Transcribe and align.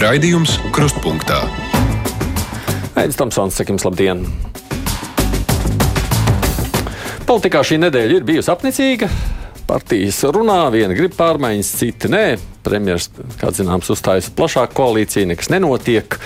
Raidījums 0.00 0.54
Krustpunktā. 0.72 1.42
Aizsmeļamies, 2.96 3.16
Tomsons, 3.20 3.58
sakim, 3.58 3.76
labdien! 3.84 4.22
Politikā 7.28 7.60
šī 7.66 7.76
nedēļa 7.82 8.16
ir 8.16 8.24
bijusi 8.30 8.48
apnicīga. 8.54 9.10
Partijas 9.70 10.24
runā, 10.34 10.64
viena 10.74 10.96
grib 10.98 11.12
pārmaiņas, 11.14 11.68
cita 11.78 12.08
nē. 12.10 12.24
Premjerministrs, 12.66 13.36
kā 13.38 13.52
zināms, 13.54 13.86
uzstājas 13.92 14.26
plašāku 14.34 14.74
koalīciju, 14.76 15.28
nekas 15.30 15.48
nenotiek. 15.52 16.16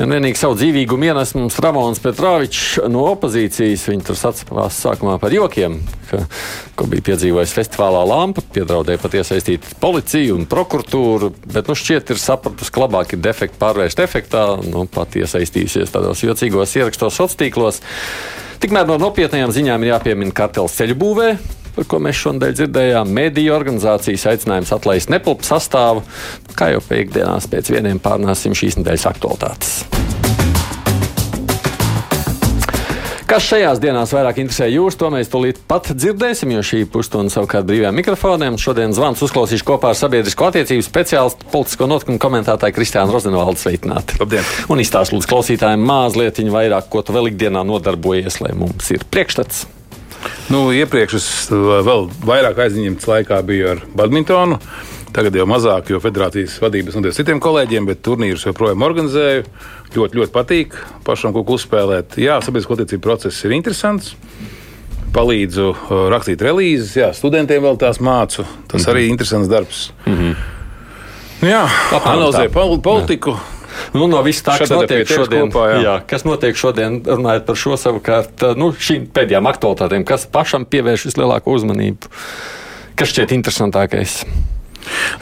Ja 0.00 0.08
vienīgi 0.10 0.40
savu 0.40 0.56
dzīvīgumu 0.58 1.06
ienes 1.06 1.34
mums 1.36 1.58
Ramons 1.62 2.02
Petrāvičs 2.02 2.80
no 2.90 3.04
opozīcijas, 3.12 3.84
viņi 3.92 4.06
tur 4.08 4.18
sacījās 4.18 4.80
sākumā 4.82 5.14
par 5.22 5.36
jokiem, 5.36 5.76
ka, 6.08 6.24
ko 6.74 6.88
bija 6.90 7.06
piedzīvojis 7.12 7.54
festivālā 7.54 8.02
Lampa, 8.10 8.42
piedraudēja 8.56 9.02
pat 9.04 9.14
iesaistīt 9.20 9.70
policiju 9.80 10.40
un 10.40 10.48
prokuratūru, 10.50 11.30
bet 11.46 11.70
nu 11.70 11.78
šķiet 11.78 12.10
ir 12.10 12.20
sapratusi, 12.24 12.74
ka 12.74 12.84
labāk 12.88 13.14
ir 13.14 13.22
defekti 13.22 13.60
pārvērst 13.60 14.02
efektā, 14.02 14.48
nu 14.66 14.88
pat 14.90 15.14
iesaistījusies 15.20 15.94
tādos 15.94 16.26
jocīgos 16.26 16.74
ierakstos 16.80 17.14
sociālos 17.14 17.38
tīklos. 17.44 17.80
Tikmēr 18.60 18.90
no 18.90 18.98
nopietnām 19.00 19.54
ziņām 19.54 19.86
ir 19.86 19.94
jāpiemina 19.94 20.36
kartels 20.36 20.74
ceļu 20.80 20.98
būvē, 21.00 21.30
par 21.76 21.88
ko 21.90 22.00
mēs 22.02 22.20
šodien 22.20 22.56
dzirdējām. 22.56 23.14
Mēdīju 23.16 23.56
organizācijas 23.56 24.28
aicinājums 24.34 24.74
atlaist 24.76 25.12
nepilnu 25.12 25.46
sastāvu. 25.46 26.04
Kā 26.58 26.72
jau 26.74 26.84
piekdienās 26.86 27.50
pēc 27.50 27.72
vieniem 27.74 28.02
pārnāsim 28.02 28.56
šīs 28.56 28.80
nedēļas 28.80 29.10
aktualitātes. 29.14 29.80
Kas 33.30 33.44
šajās 33.46 33.78
dienās 33.78 34.10
vairāk 34.10 34.40
interesē 34.42 34.66
jūs, 34.66 34.96
to 34.98 35.06
mēs 35.14 35.28
tūlīt 35.30 35.60
pat 35.70 35.92
dzirdēsim, 35.94 36.50
jo 36.50 36.64
šī 36.66 36.80
pusstunda 36.90 37.30
savukārt 37.30 37.68
brīvajām 37.68 37.94
mikrofoniem. 38.00 38.56
Šodien 38.58 38.90
zvans 38.90 39.22
uzklausīšu 39.22 39.68
kopā 39.68 39.92
ar 39.92 39.98
sabiedrisko 40.00 40.48
attiecību 40.48 40.82
speciālistu, 40.82 41.46
politisko 41.52 41.86
notikumu 41.92 42.18
komentētāju 42.18 42.74
Kristiānu 42.74 43.14
Rozenvaldu 43.14 43.62
sveicināti. 43.62 44.18
Labdien! 44.18 44.50
Un 44.66 44.82
izstāst 44.82 45.14
lūdzu 45.14 45.30
klausītājiem 45.30 45.86
mazliet 45.86 46.42
vairāk, 46.42 46.90
ko 46.90 47.06
tu 47.06 47.14
vēl 47.14 47.30
ikdienā 47.30 47.62
nodarbojies, 47.70 48.42
lai 48.42 48.50
mums 48.58 48.90
ir 48.90 49.06
priekšstats. 49.14 49.68
Nu, 50.50 50.68
iepriekš 50.74 51.16
es 51.18 51.26
vēl 51.50 52.08
vairāk 52.26 52.58
aizņemts 52.66 53.06
laikā 53.08 53.40
biju 53.46 53.74
ar 53.74 53.84
badmintonu. 53.96 54.58
Tagad 55.10 55.34
jau 55.34 55.46
mazāk, 55.50 55.90
jo 55.90 55.98
federācijas 56.02 56.54
vadības 56.62 56.96
un 56.98 57.08
citiem 57.10 57.40
kolēģiem, 57.42 57.86
bet 57.88 58.02
turnīrus 58.06 58.46
joprojām 58.46 58.84
organizēju 58.86 59.42
ļoti, 59.96 60.20
ļoti 60.20 60.34
patīk 60.34 60.76
pašam 61.06 61.34
kaut 61.34 61.48
ko 61.48 61.56
uzspēlēt. 61.58 62.14
Jā, 62.22 62.38
sabiedrisko 62.44 62.76
attiecību 62.78 63.02
process 63.02 63.46
ir 63.46 63.56
interesants. 63.56 64.14
Palīdzu 65.10 65.66
uh, 65.72 66.04
rakstīt 66.12 66.42
relīzes, 66.46 66.92
jā, 67.00 67.08
studentiem 67.16 67.64
vēl 67.64 67.80
tās 67.80 67.98
mācu. 67.98 68.44
Tas 68.70 68.84
mm 68.84 68.84
-hmm. 68.84 68.90
arī 68.92 69.00
ir 69.02 69.10
interesants 69.10 69.50
darbs. 69.50 69.92
Mm 70.06 70.18
-hmm. 70.18 70.34
Jā, 71.50 71.64
analizēju 72.04 72.52
pol 72.52 72.78
politiku. 72.84 73.30
Jā. 73.30 73.59
Nu, 73.96 74.06
no 74.10 74.22
viss 74.26 74.44
tā, 74.46 74.56
kas 74.60 74.72
notiek 74.72 75.08
šodien, 75.08 75.48
kopā, 75.48 75.66
jā. 75.72 75.80
Jā, 75.86 75.96
kas 76.10 76.26
notiek 76.28 76.58
šodien, 76.58 77.00
runājot 77.06 77.46
par 77.48 77.58
šo 77.58 77.78
savukārt, 77.80 78.46
uh, 78.46 78.56
nu, 78.58 78.70
šīm 78.76 79.08
pēdējām 79.14 79.50
aktualitātēm, 79.50 80.06
kas 80.08 80.26
pašam 80.30 80.66
pievērš 80.70 81.10
vislielāko 81.10 81.56
uzmanību. 81.58 82.10
Kas 83.00 83.14
šķiet 83.14 83.32
interesantākais? 83.38 84.20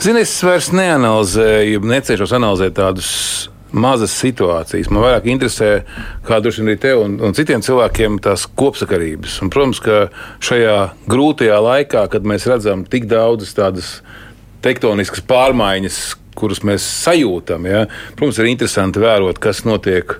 Zini, 0.02 0.22
es 0.22 0.32
vairs 0.46 0.72
neanalizēju, 0.74 1.82
necenšos 1.86 2.34
analizēt 2.38 2.76
tādus 2.78 3.12
mazas 3.74 4.14
situācijas. 4.16 4.88
Man 4.92 5.04
vairāk 5.04 5.26
interesē, 5.28 5.82
kā 6.26 6.38
droši 6.40 6.62
vien 6.62 6.72
arī 6.72 6.80
tev 6.82 7.02
un, 7.04 7.18
un 7.28 7.36
citiem 7.36 7.62
cilvēkiem, 7.64 8.20
tās 8.24 8.46
kopsakarības. 8.58 9.40
Un, 9.44 9.52
protams, 9.52 9.82
ka 9.84 9.98
šajā 10.44 10.76
grūtajā 11.10 11.58
laikā, 11.64 12.06
kad 12.12 12.28
mēs 12.28 12.48
redzam 12.48 12.86
tik 12.88 13.08
daudzas 13.10 13.52
tādas 13.58 13.92
tektoniskas 14.64 15.22
pārmaiņas, 15.28 16.00
kuras 16.38 16.62
mēs 16.66 16.86
sajūtam, 17.04 17.68
ja, 17.68 17.84
protams, 18.16 18.40
ir 18.40 18.50
interesanti 18.52 19.02
vērot, 19.02 19.40
kas 19.42 19.64
notiek, 19.68 20.16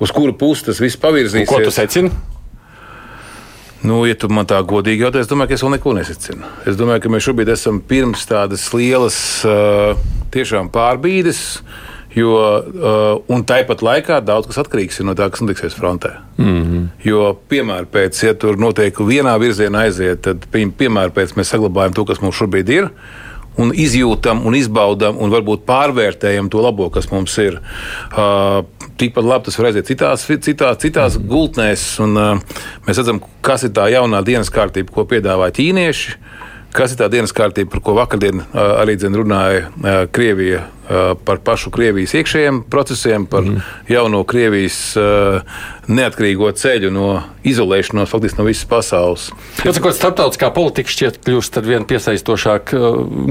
uz 0.00 0.14
kuru 0.14 0.36
pusi 0.38 0.70
tas 0.70 0.80
viss 0.82 1.00
pavirzīsies. 1.00 1.46
Un 1.46 1.50
ko 1.50 1.62
tu 1.64 1.74
secini? 1.74 2.12
Nu, 3.80 4.02
ja 4.04 4.14
tu 4.18 4.28
man 4.28 4.44
tā 4.44 4.58
godīgi 4.68 5.06
jautā, 5.06 5.22
es 5.22 5.28
domāju, 5.30 5.52
ka 5.52 5.56
es 5.56 5.62
vēl 5.64 5.78
neko 5.78 5.94
nesacinu. 5.96 6.48
Es 6.68 6.76
domāju, 6.76 7.00
ka 7.04 7.12
mēs 7.14 7.24
šobrīd 7.24 7.52
esam 7.54 7.78
pirms 7.80 8.26
tādas 8.28 8.66
lielas, 8.76 9.16
uh, 9.48 9.96
tiešām 10.34 10.68
pārbīdes. 10.74 11.40
Uh, 11.60 11.90
Jo, 12.10 12.30
uh, 12.34 13.20
un 13.30 13.44
tāpat 13.46 13.84
laikā 13.86 14.18
daudz 14.26 14.48
kas 14.50 14.58
atkarīgs 14.64 14.98
no 15.06 15.14
tā, 15.14 15.28
kas 15.30 15.44
notiksies 15.44 15.76
frontē. 15.78 16.16
Mm 16.38 16.62
-hmm. 16.62 16.86
Jo, 17.06 17.38
piemēram, 17.48 17.86
pēc, 17.86 18.24
ja 18.26 18.34
tur 18.34 18.58
noteikti 18.58 19.06
vienā 19.06 19.38
virzienā 19.38 19.86
aiziet, 19.86 20.22
tad, 20.22 20.46
piemēram, 20.52 21.10
pēc 21.14 21.36
mēs 21.36 21.54
saglabājam 21.54 21.94
to, 21.94 22.04
kas 22.04 22.20
mums 22.20 22.36
šobrīd 22.36 22.68
ir. 22.68 22.88
Un 23.60 23.72
izjūtam, 23.74 24.44
un 24.46 24.54
izbaudām, 24.54 25.18
un 25.20 25.32
varbūt 25.32 25.64
pārvērtējam 25.68 26.48
to 26.52 26.62
labo, 26.62 26.86
kas 26.94 27.10
mums 27.10 27.34
ir. 27.42 27.58
Uh, 28.12 28.62
Tikpat 29.00 29.24
labi 29.24 29.48
tas 29.48 29.56
var 29.56 29.70
aiziet 29.70 29.88
citās, 29.88 30.26
citās, 30.28 30.76
citās 30.80 31.16
mm 31.16 31.28
gultnēs, 31.28 31.84
un 32.04 32.16
uh, 32.20 32.60
mēs 32.86 33.00
redzam, 33.00 33.22
kas 33.42 33.64
ir 33.64 33.72
tā 33.76 33.88
jaunā 33.90 34.20
dienas 34.24 34.52
kārtība, 34.52 34.92
ko 34.94 35.06
piedāvā 35.08 35.50
ķīnieši. 35.56 36.14
Uh, 36.14 36.49
Kas 36.74 36.92
ir 36.94 37.00
tā 37.00 37.08
dienas 37.10 37.32
kārtība, 37.34 37.72
par 37.72 37.82
ko 37.82 37.94
vakardien 37.96 38.44
arī 38.54 38.94
runāja 39.02 40.06
Krievija 40.14 40.62
par 41.26 41.40
pašu 41.42 41.70
Krievijas 41.74 42.14
iekšējiem 42.18 42.62
procesiem, 42.70 43.26
par 43.30 43.42
mm. 43.46 43.60
jauno 43.90 44.22
Krievijas 44.26 44.78
neatkarīgo 45.90 46.50
ceļu 46.54 46.90
no 46.94 47.08
izolēšanos 47.46 48.10
faktiski 48.10 48.42
no 48.42 48.46
visas 48.46 48.70
pasaules. 48.70 49.28
Jā, 49.64 49.74
sakot, 49.74 49.98
starptautiskā 49.98 50.50
politika 50.54 50.94
šķiet 50.94 51.22
kļūst 51.26 51.58
ar 51.58 51.70
vien 51.70 51.86
piesaistošāk, 51.90 52.74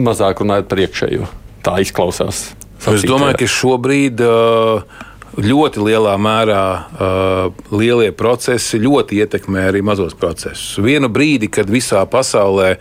mazāk 0.03 0.43
runājot 0.43 0.71
par 0.71 0.83
iekšējo. 0.87 1.29
Tā 1.63 1.79
izklausās. 1.83 2.49
Sacīt, 2.79 3.01
es 3.01 3.07
domāju, 3.07 3.39
ka 3.41 3.47
šobrīd 3.51 4.21
uh, 4.23 5.07
ļoti 5.37 5.83
lielā 5.85 6.15
mērā 6.21 6.63
uh, 6.73 7.67
lielie 7.75 8.09
procesi 8.15 8.79
ļoti 8.81 9.19
ietekmē 9.23 9.67
arī 9.69 9.83
mazos 9.85 10.15
procesus. 10.17 10.79
Vienu 10.81 11.11
brīdi, 11.13 11.51
kad 11.51 11.69
visā 11.69 12.01
pasaulē 12.09 12.75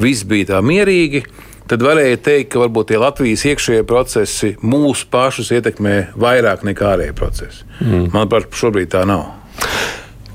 viss 0.00 0.24
bija 0.28 0.54
tā 0.54 0.62
mierīgi, 0.64 1.24
tad 1.70 1.84
varēja 1.86 2.22
teikt, 2.30 2.52
ka 2.54 2.64
varbūt 2.64 2.90
tie 2.90 3.02
Latvijas 3.02 3.44
iekšējie 3.52 3.84
procesi 3.88 4.54
mūsu 4.62 5.10
pašus 5.12 5.52
ietekmē 5.58 5.98
vairāk 6.18 6.64
nekā 6.66 6.94
ārējie 6.94 7.14
procesi. 7.18 7.62
Mm. 7.84 8.10
Manuprāt, 8.16 8.50
šobrīd 8.56 8.92
tā 8.96 9.04
nav. 9.08 9.28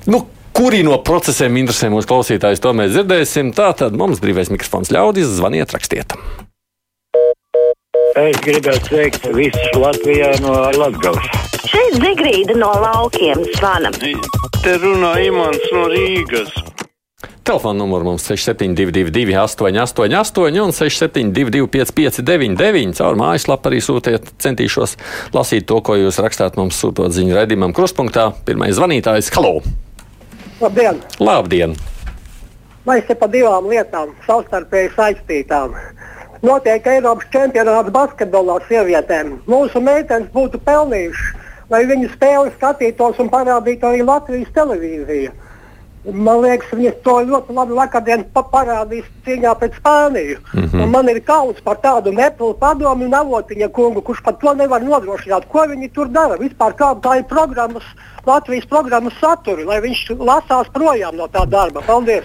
Nu, 0.05 0.27
Kuri 0.55 0.85
no 0.87 0.95
procesiem 1.03 1.57
interesē 1.59 1.89
mūsu 1.91 2.07
klausītājus, 2.07 2.61
to 2.63 2.71
mēs 2.79 2.93
dzirdēsim. 2.93 3.49
Tā 3.57 3.73
tad 3.75 3.97
mums 3.99 4.21
brīvais 4.23 4.47
mikrofons 4.53 4.87
ļaudis, 4.95 5.33
zvaniet, 5.35 5.75
rakstiet. 5.75 6.15
Es 8.15 8.39
gribētu 8.39 8.87
sveikt 8.87 9.27
visus 9.35 9.75
Latvijā 9.75 10.31
no 10.39 10.55
Latvijas. 10.79 11.54
Šeit 11.65 11.95
Zigrīda 11.97 12.53
no 12.59 12.69
laukiem 12.77 13.41
zvana. 13.55 13.89
Te 14.61 14.73
runā 14.81 15.15
Imants 15.25 15.65
no 15.73 15.85
Rīgas. 15.89 16.51
Telefona 17.45 17.79
numurs 17.79 18.05
mums 18.05 18.25
6722, 18.25 19.33
888, 19.37 20.61
un 20.61 20.73
672, 20.73 21.67
559, 21.73 22.95
caur 22.97 23.17
mājaslapu 23.21 23.69
arī 23.69 23.81
sūtiet. 23.85 24.31
Centīšos 24.41 24.95
lasīt 25.33 25.67
to, 25.69 25.79
ko 25.85 25.97
jūs 25.97 26.21
rakstāt 26.25 26.57
mums, 26.57 26.77
sūtot 26.81 27.13
ziņu 27.13 27.37
redzamam 27.37 27.73
krustpunktā. 27.77 28.31
Pirmais 28.45 28.77
zvanītājs- 28.77 29.31
Halo! 29.37 29.59
Labdien! 30.61 31.01
Labdien! 31.19 31.77
Mēs 32.85 33.07
te 33.09 33.17
pa 33.17 33.29
divām 33.29 33.69
lietām 33.69 34.13
savstarpēji 34.27 34.93
saistītām 34.97 35.73
notiek 36.45 36.85
Eiropas 36.87 37.25
čempionāts 37.33 37.93
basketbolā 37.93 38.59
sievietēm. 38.69 39.39
Mūsu 39.49 39.81
meitenes 39.83 40.29
būtu 40.33 40.59
pelnījušas, 40.65 41.44
lai 41.69 41.85
viņu 41.89 42.11
spēli 42.13 42.53
skatītos 42.57 43.19
un 43.23 43.31
parādītu 43.33 43.89
arī 43.89 44.05
Latvijas 44.05 44.53
televīzija. 44.55 45.33
Man 46.05 46.43
liekas, 46.43 46.69
viņas 46.69 46.99
to 47.01 47.15
ļoti 47.25 47.53
labi 47.57 47.73
vakardien 47.79 48.23
pa 48.33 48.43
parādīs 48.51 49.07
cīņā 49.25 49.55
pret 49.57 49.73
Spāniju. 49.79 50.37
Mm 50.53 50.65
-hmm. 50.65 50.83
Un 50.83 50.91
man 50.91 51.09
ir 51.09 51.19
kauns 51.25 51.61
par 51.63 51.77
tādu 51.81 52.13
nepilnu 52.13 52.53
padomu 52.53 53.05
un 53.05 53.13
avotiņa 53.13 53.69
kungu, 53.69 54.01
kurš 54.01 54.21
pat 54.21 54.37
to 54.39 54.53
nevar 54.53 54.81
nodrošināt. 54.81 55.47
Ko 55.49 55.65
viņi 55.65 55.89
tur 55.93 56.07
dara? 56.07 56.37
Vispār 56.37 56.77
kāda 56.77 57.17
ir 57.17 57.23
programmas, 57.23 57.83
Latvijas 58.25 58.65
programmas 58.65 59.13
satura, 59.19 59.65
lai 59.65 59.81
viņš 59.81 60.17
lasās 60.19 60.67
projām 60.73 61.15
no 61.15 61.27
tā 61.27 61.49
darba. 61.49 61.81
Paldies! 61.81 62.23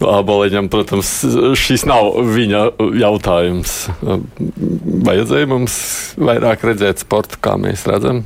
Aboliņam, 0.00 0.68
protams, 0.68 1.24
šis 1.54 1.84
nav 1.84 2.16
viņa 2.16 2.72
jautājums. 3.00 3.88
Vajadzēja 5.04 5.46
mums 5.46 5.74
vairāk 6.16 6.64
redzēt 6.64 6.98
sportu, 6.98 7.36
kā 7.40 7.56
mēs 7.60 7.86
redzam. 7.86 8.24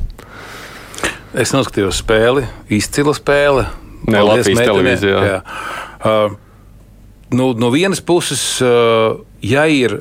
Es 1.37 1.53
noskatījos 1.53 1.99
spēli, 2.00 2.47
izcila 2.73 3.12
spēle. 3.17 3.67
Ne 4.09 4.23
Latvijas 4.25 4.56
meitenē. 4.56 4.67
televīzijā. 4.71 5.23
Jā. 5.27 5.38
Uh, 6.00 6.37
nu, 7.37 7.50
no 7.59 7.69
vienas 7.75 8.00
puses, 8.00 8.41
uh, 8.65 9.19
ja 9.44 9.67
ir 9.69 9.99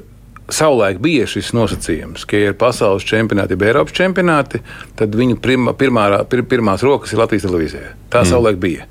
savulaik 0.47 1.01
bija 1.03 1.25
šis 1.27 1.49
nosacījums, 1.57 2.23
ka, 2.29 2.37
ir 2.37 2.55
pasaules 2.59 3.03
čempionāti, 3.07 3.57
ja 3.57 3.71
Eiropas 3.71 3.95
čempionāti, 3.97 4.61
tad 4.95 5.15
viņu 5.17 5.39
pirma, 5.43 5.73
pirmā, 5.75 6.05
pir, 6.29 6.45
pirmās 6.47 6.85
rokas 6.85 7.11
ir 7.11 7.19
Latvijas 7.19 7.47
televīzijā. 7.47 7.91
Tā 8.13 8.21
mm. 8.21 8.29
savulaik 8.29 8.61
bija. 8.61 8.85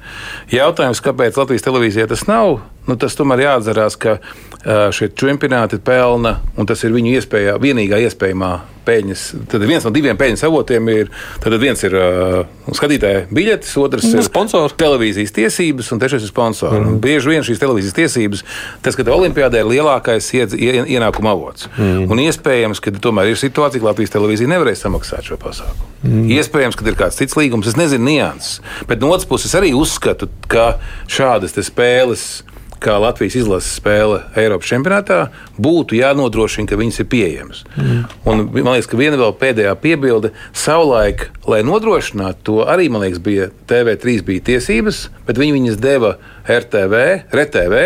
Jautājums, 0.52 1.00
kāpēc 1.04 1.38
Latvijas 1.40 1.64
televīzijā 1.64 2.08
tas 2.10 2.26
nav, 2.28 2.58
nu, 2.88 2.98
tas 3.00 3.16
tomēr 3.16 3.46
jāatcerās, 3.46 3.96
ka 3.96 4.18
šie 4.64 5.10
čempionāti 5.12 5.78
pelna, 5.84 6.38
un 6.56 6.66
tas 6.66 6.80
ir 6.86 6.94
viņu 6.94 7.18
iespējā, 7.18 7.58
vienīgā 7.60 7.98
iespējamā 8.06 8.52
peļņas. 8.84 9.20
Tad 9.48 9.62
viens 9.64 9.84
no 9.86 9.90
diviem 9.92 10.16
peļņas 10.20 10.42
avotiem 10.44 10.88
ir, 10.92 11.08
tad 11.40 11.54
viens 11.60 11.80
ir 11.86 11.94
uh, 11.96 12.42
skatītāja 12.76 13.22
biļetes, 13.32 13.70
otrs 13.80 14.04
Nu, 14.10 14.18
ir 14.20 14.26
sponsori. 14.26 14.74
televīzijas 14.80 15.32
tiesības, 15.36 15.88
un 15.94 16.02
trešais 16.02 16.26
ir 16.26 16.28
sponsors. 16.32 16.76
Mm. 16.76 16.98
Bieži 17.00 17.32
vien 17.32 17.46
šīs 17.46 17.60
televīzijas 17.62 17.96
tiesības, 17.96 18.44
tas, 18.84 18.96
ka 18.98 19.06
Olimpijādē 19.08 19.62
ir 19.62 19.70
lielākais 19.72 20.28
iedz- 20.36 20.56
ie- 20.56 20.84
ienākuma 20.98 21.32
avots. 21.32 21.68
Mm. 21.78 22.10
Un 22.12 22.24
iespējams, 22.26 22.80
ka 22.84 22.92
tomēr 22.92 23.32
ir 23.32 23.40
situācija, 23.40 23.80
ka 23.80 23.88
Latvijas 23.92 24.12
televīzija 24.16 24.52
nevarēs 24.52 24.84
samaksāt 24.84 25.24
šo 25.32 25.40
pasākumu. 25.40 25.88
Mm. 26.04 26.28
Iespējams, 26.36 26.76
ka 26.76 26.84
ir 26.88 27.00
kāds 27.00 27.16
cits 27.20 27.36
līgums, 27.40 27.68
es 27.72 27.76
nezinu 27.80 28.04
nianses. 28.04 28.60
Bet 28.88 29.00
no 29.00 29.08
otras 29.16 29.24
puses 29.28 29.56
arī 29.56 29.72
uzskatu, 29.76 30.28
ka 30.48 30.74
šādas 31.08 31.56
spēles. 31.64 32.42
Kā 32.84 32.98
Latvijas 33.00 33.38
izlases 33.40 33.78
spēle 33.78 34.20
Eiropas 34.36 34.68
čempionātā, 34.68 35.18
būtu 35.56 35.96
jānodrošina, 35.96 36.68
ka 36.68 36.76
viņas 36.76 37.00
ir 37.00 37.08
pieejamas. 37.12 37.62
Mm. 37.80 38.02
Un, 38.28 38.42
man 38.52 38.74
liekas, 38.74 38.90
ka 38.90 39.00
viena 39.00 39.16
vēl 39.20 39.32
pēdējā 39.40 39.72
piebilde, 39.80 40.34
savulaik, 40.52 41.30
lai 41.48 41.62
nodrošinātu 41.64 42.44
to, 42.44 42.58
arī 42.68 42.90
liekas, 42.92 43.22
bija 43.24 43.48
TV3 43.70 44.18
bija 44.26 44.48
tiesības, 44.50 45.06
bet 45.24 45.40
viņi 45.40 45.56
viņas 45.56 45.80
deva 45.80 46.16
RTV, 46.44 47.04
RTV, 47.32 47.80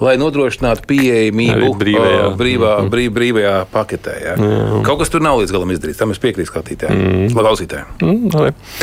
lai 0.00 0.16
nodrošinātu 0.20 0.86
pieejamību 0.90 1.72
brīvajā. 1.80 2.20
ā, 2.26 2.34
brīvā, 2.40 2.74
brīv, 2.92 3.14
brīvajā 3.16 3.54
paketē. 3.72 4.18
Ja. 4.24 4.36
Kaut 4.86 5.02
kas 5.02 5.12
tur 5.12 5.24
nav 5.24 5.40
līdz 5.42 5.54
galam 5.54 5.72
izdarīts. 5.74 6.00
Tam 6.00 6.14
es 6.14 6.22
piekrītu 6.22 6.50
skatītājiem, 6.52 7.00
mm. 7.00 7.34
klausītājiem. 7.36 7.96
Mm. 8.00 8.78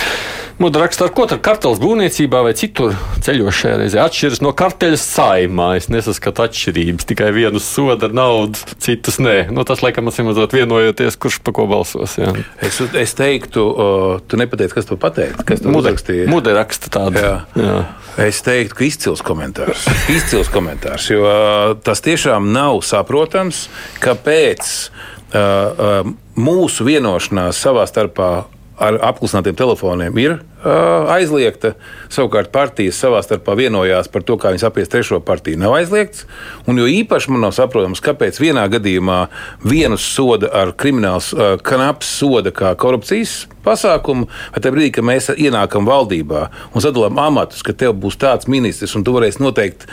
Muda 0.58 0.82
raksta, 0.82 1.06
ar 1.06 1.12
ko 1.14 1.28
tad 1.30 1.44
kartels 1.46 1.78
būvniecībā 1.78 2.40
vai 2.42 2.56
citur 2.58 2.96
ceļošajā 3.22 3.58
šajā 3.58 3.76
reizē 3.78 4.00
atšķiras 4.02 4.40
no 4.42 4.54
karteļa 4.58 4.98
saimā. 4.98 5.68
Es 5.78 5.86
nesaskatu 5.94 6.48
atšķirības, 6.48 7.06
tikai 7.12 7.30
vienu 7.36 7.62
sodu 7.62 8.08
ar 8.08 8.16
naudu, 8.18 8.58
citus 8.82 9.20
nē. 9.22 9.52
Nu, 9.54 9.66
tas, 9.70 9.84
laikam, 9.86 10.10
ir 10.10 10.26
mazliet 10.26 10.56
vienojoties, 10.58 11.20
kurš 11.22 11.38
pa 11.46 11.54
ko 11.54 11.68
balsos. 11.70 12.18
Jā. 12.18 12.34
Es, 12.66 12.80
es 12.82 13.14
teiktu, 13.18 13.68
uh, 13.70 14.18
tu 14.26 14.42
nepateici, 14.42 14.74
kas 14.80 14.90
to 14.90 14.98
pateica. 14.98 15.46
Kas 15.46 15.62
to 15.62 15.70
Muda, 15.70 15.92
uzrakstīja? 15.92 16.26
muda 16.32 16.58
raksta 16.58 16.90
tādu. 16.98 17.22
Jā. 17.22 17.36
Jā. 17.54 17.78
Es 18.26 18.42
teiktu, 18.42 18.80
ka 18.80 18.88
izcils 18.88 19.22
komentārs. 19.22 19.86
Izcils 20.10 20.50
komentārs, 20.50 21.07
jo 21.12 21.24
uh, 21.26 21.76
tas 21.84 22.04
tiešām 22.06 22.52
nav 22.54 22.82
saprotams, 22.86 23.68
kāpēc 24.04 24.74
mūsu 26.40 26.86
vienošanās 26.88 27.58
savā 27.60 27.84
starpā 27.90 28.46
ar 28.78 28.98
apklusinātiem 29.10 29.56
telefoniem 29.58 30.18
ir 30.22 30.36
uh, 30.38 31.10
aizliegta. 31.16 31.74
Savukārt 32.14 32.52
partijas 32.54 33.00
savā 33.02 33.24
starpā 33.26 33.56
vienojās 33.58 34.10
par 34.14 34.26
to, 34.26 34.38
kā 34.38 34.52
viņas 34.54 34.68
apies 34.70 34.92
trešo 34.94 35.20
partiju. 35.26 35.60
Nav 35.62 35.74
aizliegts. 35.80 36.28
Un 36.70 36.78
jo 36.78 36.86
īpaši 36.90 37.34
man 37.34 37.46
nav 37.48 37.56
saprotams, 37.58 38.04
kāpēc 38.06 38.38
vienā 38.42 38.68
gadījumā 38.72 39.20
vienus 39.66 40.06
soda 40.06 40.52
ar 40.62 40.76
krimināls, 40.78 41.32
uh, 41.34 41.56
kanaps 41.58 42.12
soda 42.20 42.54
kā 42.54 42.76
korupcijas 42.78 43.48
pasākumu, 43.66 44.30
bet 44.54 44.64
tajā 44.64 44.76
brīdī, 44.76 44.92
kad 44.96 45.08
mēs 45.08 45.32
ienākam 45.34 45.88
valdībā 45.90 46.46
un 46.72 46.84
sadalām 46.84 47.18
amatus, 47.20 47.66
ka 47.66 47.76
tev 47.76 47.98
būs 48.00 48.20
tāds 48.22 48.48
ministrs 48.48 48.96
un 48.96 49.04
tu 49.04 49.16
varēsi 49.16 49.42
noteikt 49.44 49.88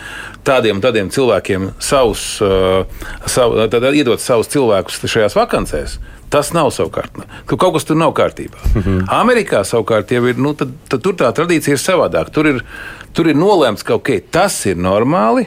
tādiem 0.46 0.78
un 0.78 0.84
tādiem 0.84 1.10
cilvēkiem 1.14 1.72
savus, 1.82 2.34
uh, 2.44 2.84
savu, 3.26 3.64
iedot 3.96 4.20
savus 4.22 4.52
cilvēkus 4.52 5.00
šajās 5.08 5.38
vakancēs. 5.40 5.98
Tas 6.34 6.50
nav 6.50 6.72
savukārt. 6.75 7.14
Ka 7.46 7.54
kaut 7.54 7.76
kas 7.76 7.84
tur 7.86 7.98
nav 7.98 8.10
kārtībā. 8.16 8.58
Mm 8.75 8.82
-hmm. 8.82 9.02
Amerikā 9.14 9.60
savukārt 9.62 10.10
jau 10.10 10.25
ir, 10.26 10.38
nu, 10.38 10.50
tad, 10.54 10.72
tad 10.90 11.02
tur 11.02 11.14
tā 11.14 11.31
tradīcija 11.32 11.76
ir 11.76 11.82
savādāka. 11.82 12.32
Tur 12.34 12.46
ir, 12.46 12.64
tur 13.12 13.28
ir 13.31 13.36
nolēmts, 13.38 13.84
ka 13.86 13.94
okay, 13.94 14.19
tas 14.31 14.66
ir 14.66 14.76
normāli, 14.76 15.46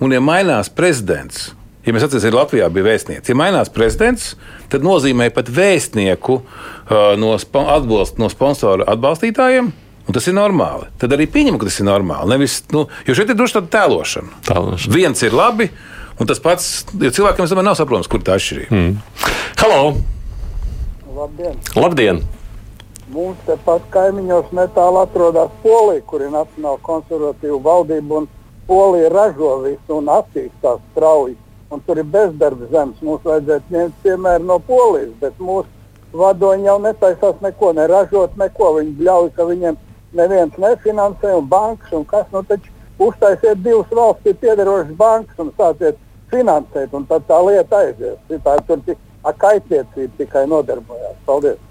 un 0.00 0.12
ja 0.12 0.20
mainās 0.20 0.68
prezidents, 0.68 1.54
ja 1.86 1.92
mēs 1.92 2.04
atceramies, 2.04 2.34
Latvijā 2.34 2.68
bija 2.68 2.84
vēstnieks, 2.84 3.28
ja 3.28 3.34
mainās 3.34 3.72
prezidents, 3.72 4.36
tad 4.68 4.82
nozīmē 4.82 5.30
pat 5.30 5.48
vēstnieku 5.48 6.34
uh, 6.34 7.16
no, 7.16 7.32
atbalst, 7.76 8.18
no 8.18 8.28
sponsoru 8.28 8.84
atbalstītājiem. 8.86 9.72
Un 10.08 10.14
tas 10.14 10.26
ir 10.28 10.34
normāli. 10.34 10.86
Tad 10.98 11.12
arī 11.12 11.26
pieņem, 11.26 11.58
ka 11.58 11.64
tas 11.64 11.80
ir 11.80 11.86
normāli. 11.86 12.28
Nevis, 12.28 12.62
nu, 12.72 12.86
jo 13.06 13.14
šeit 13.14 13.28
ir 13.28 13.36
droši 13.36 13.58
tāda 13.58 13.68
tēlošana. 13.68 14.28
Tēlošana. 14.44 14.94
Viens 14.94 15.22
ir 15.22 15.32
labi, 15.32 15.70
un 16.20 16.26
tas 16.26 16.40
pats, 16.40 16.86
jo 17.00 17.10
cilvēkiem 17.10 17.44
es 17.44 17.50
domāju, 17.50 17.64
nav 17.64 17.76
saprotams, 17.76 18.08
kur 18.08 18.20
tā 18.20 18.36
atšķirība. 18.36 18.70
Mm. 18.72 18.96
Halo! 19.56 20.17
Labdien! 21.18 21.56
Labdien! 21.74 22.18
Mums 23.10 23.38
tepat 23.46 23.86
kaimiņos 23.90 24.52
netālu 24.54 25.00
atrodas 25.00 25.50
Polija, 25.64 26.02
kur 26.06 26.22
ir 26.22 26.30
Nacionāla 26.30 26.78
konservatīva 26.86 27.58
valdība. 27.64 28.20
un 28.20 28.28
Polija 28.68 29.08
ražo 29.10 29.56
visu 29.64 29.96
un 29.96 30.10
attīstās 30.12 30.78
strauji. 30.92 31.34
Un 31.70 31.82
tur 31.86 31.98
ir 31.98 32.04
bezdarba 32.04 32.68
zemes. 32.70 33.00
Mums 33.02 33.24
vajadzētu 33.24 33.74
ņemt 33.74 33.96
piemēru 34.04 34.44
no 34.50 34.58
Polijas, 34.68 35.10
bet 35.20 35.40
mūsu 35.40 35.66
vadoņi 36.22 36.68
jau 36.68 36.78
netaisās 36.86 37.42
neko 37.46 37.72
neražot, 37.80 38.36
neko. 38.36 38.70
Viņi 38.78 39.08
ļauj, 39.10 39.32
ka 39.34 39.48
viņiem 39.50 39.80
neviens 40.20 40.62
nefinansē, 40.66 41.34
un 41.40 41.48
bankas 41.48 41.98
un 41.98 42.04
kas. 42.04 42.30
Nu, 42.32 42.44
taču 42.44 42.70
uztaisiet 43.08 43.64
divas 43.64 43.90
valstī 43.90 44.36
piedarošas 44.38 44.94
bankas 45.02 45.42
un 45.42 45.50
sāciet 45.58 45.98
finansēt, 46.30 46.94
un 46.94 47.10
tad 47.10 47.26
tā 47.26 47.42
lieta 47.42 47.82
aizies. 47.82 48.18
Tā 48.44 48.56
tur 48.68 48.86
tik 48.86 48.98
ar 49.26 49.38
kaitniecību 49.38 50.12
tikai 50.18 50.44
nodarbojās. 50.50 51.16
Paldies! 51.26 51.64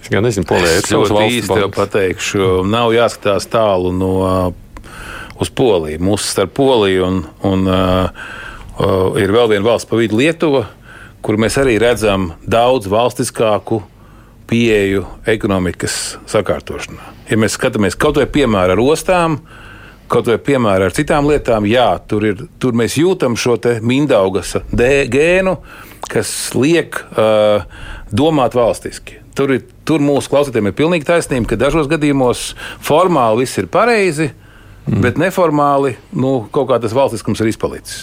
Es 0.00 0.08
gan 0.08 0.24
nezinu, 0.24 0.46
polijā 0.48 0.78
ir 0.78 0.84
Es 0.84 0.92
ļoti 0.92 1.24
īsti 1.38 1.68
pateikšu, 1.76 2.48
nav 2.68 2.92
jāskatās 2.96 3.46
tālu 3.52 3.92
no, 3.94 4.12
uz 5.40 5.52
Poliju. 5.52 6.00
Mūsu 6.04 6.28
starp 6.30 6.54
Poliju 6.56 7.06
un, 7.06 7.22
un 7.46 7.68
uh, 7.68 8.26
uh, 8.80 9.20
ir 9.20 9.32
vēl 9.32 9.54
viena 9.54 9.66
valsts 9.68 9.88
pa 9.88 10.00
vidu 10.00 10.20
Lietuva, 10.20 10.66
kur 11.20 11.36
mēs 11.40 11.58
arī 11.60 11.76
redzam 11.80 12.30
daudz 12.48 12.88
valstiskāku 12.90 13.82
pieeju 14.50 15.04
ekonomikas 15.30 16.16
sakārtošanā. 16.30 17.12
Ja 17.30 17.38
mēs 17.38 17.54
skatāmies 17.58 17.98
kaut 18.00 18.18
vai 18.18 18.26
piemēru 18.26 18.74
ar 18.74 18.82
ostām, 18.82 19.38
kaut 20.10 20.26
vai 20.26 20.40
piemēru 20.42 20.88
ar 20.88 20.96
citām 20.96 21.28
lietām, 21.30 21.68
jā, 21.70 21.92
tur, 22.08 22.26
ir, 22.32 22.46
tur 22.58 22.74
mēs 22.74 22.96
jūtam 22.98 23.36
šo 23.38 23.60
te 23.62 23.76
Mindaugas 23.84 24.56
gēnu, 24.72 25.54
kas 26.10 26.30
liek 26.56 26.96
uh, 27.12 27.66
domāt 28.14 28.56
valstiski. 28.56 29.18
Tur, 29.36 29.54
ir, 29.56 29.66
tur 29.86 30.02
mūsu 30.02 30.32
klausītājiem 30.32 30.70
ir 30.70 30.76
pilnīgi 30.78 31.08
taisnība, 31.08 31.52
ka 31.52 31.60
dažos 31.60 31.88
gadījumos 31.90 32.50
formāli 32.84 33.44
viss 33.44 33.60
ir 33.60 33.70
pareizi, 33.72 34.30
mm. 34.86 35.00
bet 35.04 35.20
neformāli 35.20 35.96
nu, 36.12 36.40
kaut 36.52 36.70
kā 36.72 36.80
tas 36.82 36.96
valstiskums 36.96 37.42
ir 37.44 37.52
izpalicis. 37.52 38.02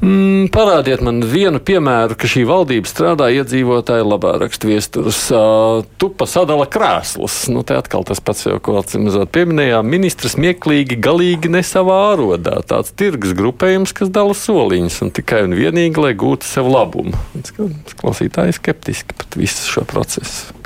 Mm, 0.00 0.46
parādiet 0.48 1.02
man 1.04 1.18
vienu 1.28 1.58
piemēru, 1.60 2.14
ka 2.16 2.28
šī 2.30 2.46
valdība 2.48 2.88
strādā 2.88 3.26
iedzīvotāju 3.36 4.06
labā 4.08 4.32
rakstu 4.40 4.70
viesturus. 4.70 5.18
Uh, 5.28 5.82
tupa 6.00 6.24
sadala 6.24 6.64
krēslus. 6.64 7.42
Nu, 7.52 7.60
te 7.68 7.76
atkal 7.76 8.06
tas 8.08 8.22
pats, 8.24 8.46
jau, 8.48 8.56
ko 8.64 8.78
atcīmredzot 8.80 9.28
pieminējām. 9.34 9.84
Ministrs 9.92 10.38
mieklīgi, 10.40 10.96
galīgi 11.04 11.52
ne 11.52 11.60
savā 11.66 11.98
ārodā. 12.14 12.62
Tāds 12.64 12.94
tirgus 12.96 13.36
grupējums, 13.36 13.92
kas 13.96 14.12
dala 14.14 14.32
soliņus 14.32 15.02
un 15.04 15.12
tikai 15.20 15.44
un 15.44 15.58
vienīgi, 15.58 16.00
lai 16.00 16.14
gūtu 16.16 16.48
sev 16.48 16.72
labumu. 16.72 17.20
Klausītāji 18.00 18.56
skeptiski 18.56 19.20
par 19.20 19.36
visu 19.36 19.68
šo 19.68 19.84
procesu. 19.90 20.56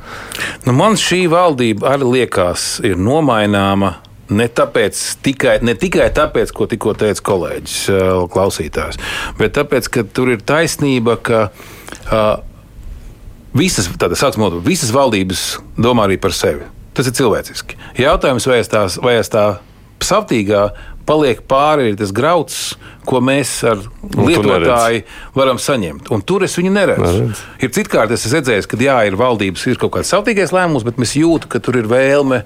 Nu, 0.62 0.76
man 0.78 0.94
šī 1.00 1.24
valdība 1.32 1.96
arī 1.96 2.12
liekas, 2.20 2.76
ir 2.86 3.02
nomaināma. 3.02 3.96
Ne, 4.32 4.46
tāpēc, 4.48 5.00
tikai, 5.24 5.58
ne 5.66 5.74
tikai 5.76 6.06
tāpēc, 6.16 6.52
ko 6.56 6.64
tikko 6.70 6.94
teica 6.96 7.20
kolēģis, 7.28 7.76
uh, 7.92 8.22
klausītājs, 8.32 8.96
bet 9.36 9.52
tāpēc, 9.58 9.90
ka 9.92 10.04
tur 10.16 10.32
ir 10.32 10.40
taisnība, 10.48 11.18
ka 11.20 11.42
uh, 11.50 12.30
visas, 13.56 13.90
tāda, 14.00 14.16
sāksim, 14.16 14.46
visas 14.64 14.94
valdības 14.94 15.44
domā 15.76 16.08
arī 16.08 16.16
par 16.22 16.32
sevi. 16.36 16.64
Tas 16.94 17.10
ir 17.10 17.16
cilvēciski. 17.18 17.76
Jautājums, 17.98 18.46
vai 18.48 18.60
es, 18.62 18.70
tās, 18.70 18.96
vai 19.02 19.18
es 19.18 19.28
tā 19.32 19.58
savtīgā 20.04 20.68
paliek 21.06 21.42
pāri 21.48 21.90
ir 21.90 21.98
tas 22.00 22.12
grauds, 22.14 22.58
ko 23.04 23.20
mēs 23.24 23.52
ar 23.68 23.82
tu 23.84 24.24
lietotāju 24.24 25.02
varam 25.36 25.60
saņemt. 25.60 26.08
Un 26.14 26.24
tur 26.26 26.46
es 26.46 26.56
viņu 26.58 26.72
neredzu. 26.74 27.04
Neredz. 27.04 27.44
Ir 27.60 27.74
citkārt, 27.76 28.14
es 28.14 28.24
esmu 28.24 28.40
redzējis, 28.40 28.70
ka 28.70 28.80
jā, 28.80 28.96
ir 29.08 29.18
valdības, 29.20 29.66
ir 29.70 29.80
kaut 29.80 29.96
kāds 29.98 30.12
savtīgais 30.14 30.54
lēmums, 30.56 30.86
bet 30.86 31.00
mēs 31.00 31.16
jūtam, 31.20 31.52
ka 31.52 31.62
tur 31.64 31.80
ir 31.80 31.90
vēlme 31.90 32.42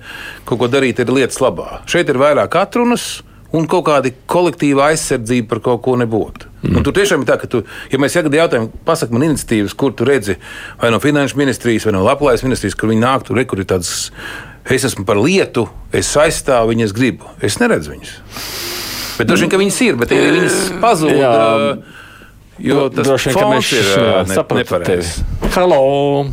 kaut 0.49 0.63
ko 0.63 0.71
darīt 0.71 1.03
ir 1.03 1.15
lietas 1.15 1.41
labā. 1.45 1.83
Šeit 1.91 2.11
ir 2.11 2.21
vairāk 2.21 2.59
atrunas. 2.59 3.19
Un 3.49 3.65
kaut 3.65 3.87
kāda 3.87 4.11
kolektīva 4.29 4.91
aizsardzība 4.91 5.49
par 5.49 5.61
kaut 5.65 5.79
ko 5.87 5.95
nebūtu. 5.97 6.51
Mm. 6.67 6.75
Un 6.77 6.85
tur 6.85 6.93
tiešām 6.93 7.23
ir 7.23 7.31
tā, 7.31 7.39
ka, 7.41 7.49
tu, 7.49 7.63
ja 7.89 8.01
mēs 8.03 8.13
tagad 8.19 8.35
jautājam, 8.37 8.67
pasak 8.85 9.15
man 9.15 9.25
iniciatīvas, 9.25 9.73
kur 9.73 9.95
tu 9.97 10.05
redzi, 10.05 10.37
vai 10.83 10.91
no 10.93 11.01
finanšu 11.01 11.41
ministrijas, 11.41 11.87
vai 11.89 11.95
no 11.97 12.03
labklājības 12.05 12.45
ministrijas, 12.45 12.77
kur 12.77 12.93
viņi 12.93 13.01
nāk, 13.07 13.25
tur 13.25 13.41
ir 13.41 13.65
tādas, 13.65 14.11
es 14.75 14.85
esmu 14.85 15.05
par 15.09 15.17
lietu, 15.17 15.69
es 15.93 16.11
aizstāvu 16.17 16.75
viņas, 16.75 16.93
gribu. 16.97 17.25
Es 17.43 17.59
neredzu 17.63 17.95
viņas. 17.95 18.11
Bet 19.19 19.27
droši 19.31 19.47
vien, 19.47 19.51
ka 19.51 19.59
viņas 19.63 19.79
ir, 19.87 19.97
bet 19.97 20.13
ja 20.15 20.21
viņas 20.27 20.59
pazūd. 20.83 21.15
Jā. 21.17 21.33
ā, 21.33 21.79
Jo 22.59 22.89
tas 22.91 23.07
Droši 23.07 23.31
vien, 23.31 23.37
ka 23.39 23.49
mēs 23.53 23.69
ir 23.73 23.85
jā, 23.87 24.05
ā, 24.19 24.23
ne- 24.27 24.57
nepareizs. 24.59 25.11
tevi. 25.23 25.53
Halo! 25.55 26.27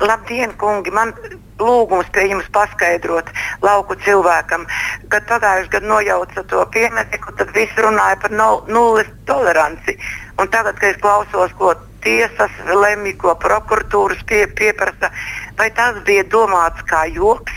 Labdien, 0.00 0.54
kungi! 0.58 0.90
Man 0.90 1.12
lūgums 1.60 2.08
pie 2.14 2.24
jums 2.30 2.46
paskaidrot 2.50 3.28
lauku 3.62 3.94
cilvēkam. 4.06 4.64
kad 5.12 5.26
pagājušajā 5.28 5.68
gadā 5.68 5.86
nojauca 5.86 6.42
to 6.48 6.64
piemēru, 6.74 7.36
tad 7.36 7.52
visi 7.54 7.76
runāja 7.76 8.16
par 8.22 8.30
no, 8.30 8.64
nulles 8.68 9.06
toleranci. 9.28 9.98
Un 10.40 10.48
tagad, 10.48 10.80
kad 10.80 10.94
es 10.94 11.00
klausos, 11.02 11.52
ko 11.58 11.74
tiesas 12.02 12.50
lemj, 12.66 13.12
ko 13.20 13.34
prokuratūras 13.36 14.24
pie, 14.26 14.46
pieprasa, 14.46 15.12
vai 15.58 15.68
tas 15.76 16.00
bija 16.06 16.24
domāts 16.32 16.84
kā 16.88 17.04
joks? 17.12 17.52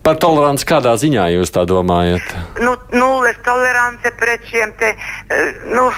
Par 0.00 0.16
toleranci 0.16 0.64
kādā 0.64 0.94
ziņā 0.96 1.26
jūs 1.34 1.52
tā 1.52 1.66
domājat? 1.68 2.24
Nu, 2.64 2.72
nulles 2.94 3.36
tolerance 3.44 4.12
pret 4.16 4.46
šiem 4.48 4.72
te, 4.80 4.94
eh, 4.96 5.58
nu, 5.68 5.90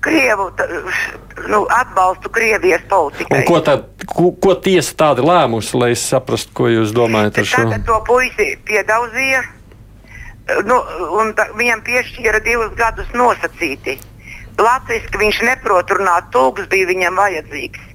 Krievu 0.00 0.50
nu, 1.48 1.66
atbalstu 1.70 2.30
Krievijas 2.34 2.82
politikai. 2.88 3.38
Un 3.38 3.46
ko, 3.46 3.60
tad, 3.60 3.86
ko, 4.06 4.30
ko 4.42 4.54
tiesa 4.54 4.94
tāda 4.98 5.24
lēmusi, 5.26 5.74
lai 5.78 5.92
es 5.94 6.02
saprastu, 6.06 6.54
ko 6.54 6.68
jūs 6.70 6.94
domājat 6.94 7.40
ar 7.42 7.48
šo? 7.50 7.64
Tagad 7.64 7.86
to 7.86 7.98
puisi 8.06 8.48
piedauzīja, 8.66 9.42
nu, 10.70 10.78
un 11.18 11.34
ta, 11.38 11.48
viņam 11.58 11.82
piešķīra 11.86 12.42
divus 12.46 12.74
gadus 12.78 13.10
nosacīti. 13.14 13.98
Latvijas 14.58 15.10
viņš 15.14 15.42
neprot 15.46 15.90
runāt, 15.94 16.32
tulks 16.34 16.66
bija 16.70 16.88
viņam 16.90 17.18
vajadzīgs. 17.22 17.87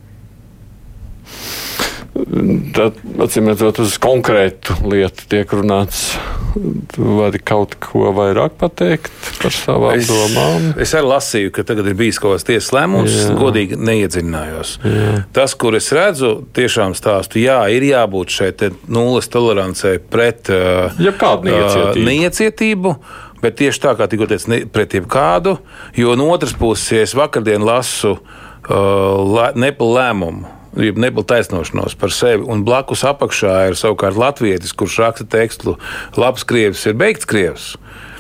Tad, 2.14 3.00
acīm 3.26 3.48
redzot, 3.50 3.80
uz 3.82 3.96
konkrētu 4.02 4.76
lietu 4.86 5.26
tiek 5.32 5.50
runāts. 5.58 6.12
Tu 6.94 7.02
vari 7.18 7.40
kaut 7.42 7.74
ko 7.82 8.12
vairāk 8.14 8.54
pateikt 8.62 9.10
par 9.42 9.56
savām 9.56 9.96
Es, 9.98 10.06
domām. 10.12 10.68
es 10.78 10.94
arī 10.94 11.08
lasīju, 11.10 11.50
ka 11.56 11.64
tagad 11.66 11.90
ir 11.90 11.96
bijis 11.98 12.20
kaut 12.22 12.36
kāds 12.36 12.46
tiesas 12.46 12.70
lēmums, 12.76 13.16
godīgi 13.40 13.80
neiedziļinājos. 13.82 14.76
Jā. 14.86 15.16
Tas, 15.34 15.56
kur 15.58 15.74
es 15.80 15.90
redzu, 15.98 16.44
tiešām 16.54 16.94
stāstu, 16.94 17.42
jā, 17.42 17.58
ir 17.74 17.88
jābūt 17.90 18.36
šeit 18.38 18.62
te 18.62 18.70
nulles 18.86 19.32
tolerancei 19.34 19.98
pret 19.98 20.54
uh, 20.54 20.94
Jebkādu 21.02 21.50
neiecietību. 21.50 21.98
uh, 21.98 22.08
neiecietību. 22.12 22.96
Bet 23.44 23.58
tieši 23.60 23.82
tā 23.84 23.98
kā 23.98 24.06
tikko 24.08 24.30
teicu, 24.30 24.62
pret 24.72 24.94
jebkādu, 24.96 25.58
jo 25.98 26.14
no 26.16 26.30
otras 26.32 26.54
puses, 26.56 26.86
ja 26.94 27.02
es 27.04 27.18
vakardien 27.18 27.66
lasu 27.66 28.14
uh, 28.14 29.50
Nepal 29.58 29.98
lēmumu, 29.98 30.46
jeb 30.80 30.98
Nepal 31.02 31.26
taisnošanos 31.28 31.98
par 32.00 32.14
sevi, 32.14 32.46
un 32.50 32.64
blakus 32.66 33.04
apakšā 33.08 33.56
ir 33.70 33.78
savukārt 33.80 34.18
latvietis, 34.20 34.74
kurš 34.78 35.00
raksta 35.04 35.28
tekstu, 35.30 35.78
labs 36.18 36.46
krievs 36.48 36.86
ir 36.90 36.98
beigts 36.98 37.30
krievs. 37.30 37.74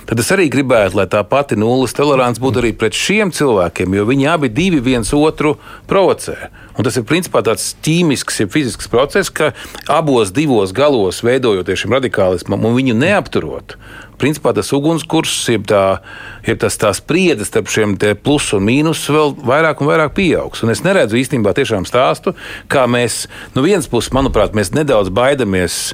Tad 0.03 0.19
es 0.19 0.31
arī 0.35 0.49
gribētu, 0.51 0.97
lai 0.99 1.05
tā 1.07 1.21
pati 1.23 1.55
nulles 1.55 1.95
tolerance 1.95 2.41
būtu 2.43 2.59
arī 2.59 2.73
pret 2.75 2.97
šiem 2.97 3.31
cilvēkiem, 3.31 3.95
jo 3.95 4.03
viņi 4.09 4.29
abi 4.33 4.49
divi 4.51 4.81
viens 4.83 5.13
otru 5.15 5.55
provocē. 5.87 6.49
Un 6.75 6.83
tas 6.83 6.97
ir 6.97 7.05
principā 7.07 7.43
tāds 7.45 7.69
ķīmisks, 7.85 8.41
ja 8.41 8.49
fizisks 8.51 8.89
process, 8.91 9.31
ka 9.31 9.51
abos 9.87 10.33
divos 10.35 10.73
galos 10.75 11.21
veidojoties 11.23 11.83
šim 11.83 11.95
radikālismam 11.95 12.65
un 12.67 12.75
viņu 12.75 12.97
neapturot. 12.97 13.77
Principā 14.19 14.53
tas 14.55 14.71
ugunskurs, 14.75 15.31
jeb 15.51 15.65
tā, 15.69 15.99
jeb 16.47 16.59
tas 16.61 16.75
tā 16.79 16.91
spriedze 16.95 17.47
starp 17.47 17.71
šiem 17.71 17.95
plus 18.23 18.51
un 18.55 18.65
mīnus 18.67 19.05
vēl 19.11 19.35
vairāk 19.39 19.81
un 19.81 19.89
vairāk 19.89 20.15
pieaugs. 20.17 20.63
Un 20.65 20.73
es 20.73 20.83
neredzu 20.85 21.19
īstenībā 21.19 21.55
tiešām 21.57 21.87
stāstu, 21.89 22.35
kā 22.67 22.85
mēs 22.91 23.25
no 23.55 23.63
vienas 23.65 23.89
puses, 23.91 24.13
manuprāt, 24.15 24.55
mēs 24.57 24.73
nedaudz 24.75 25.13
baidamies 25.13 25.93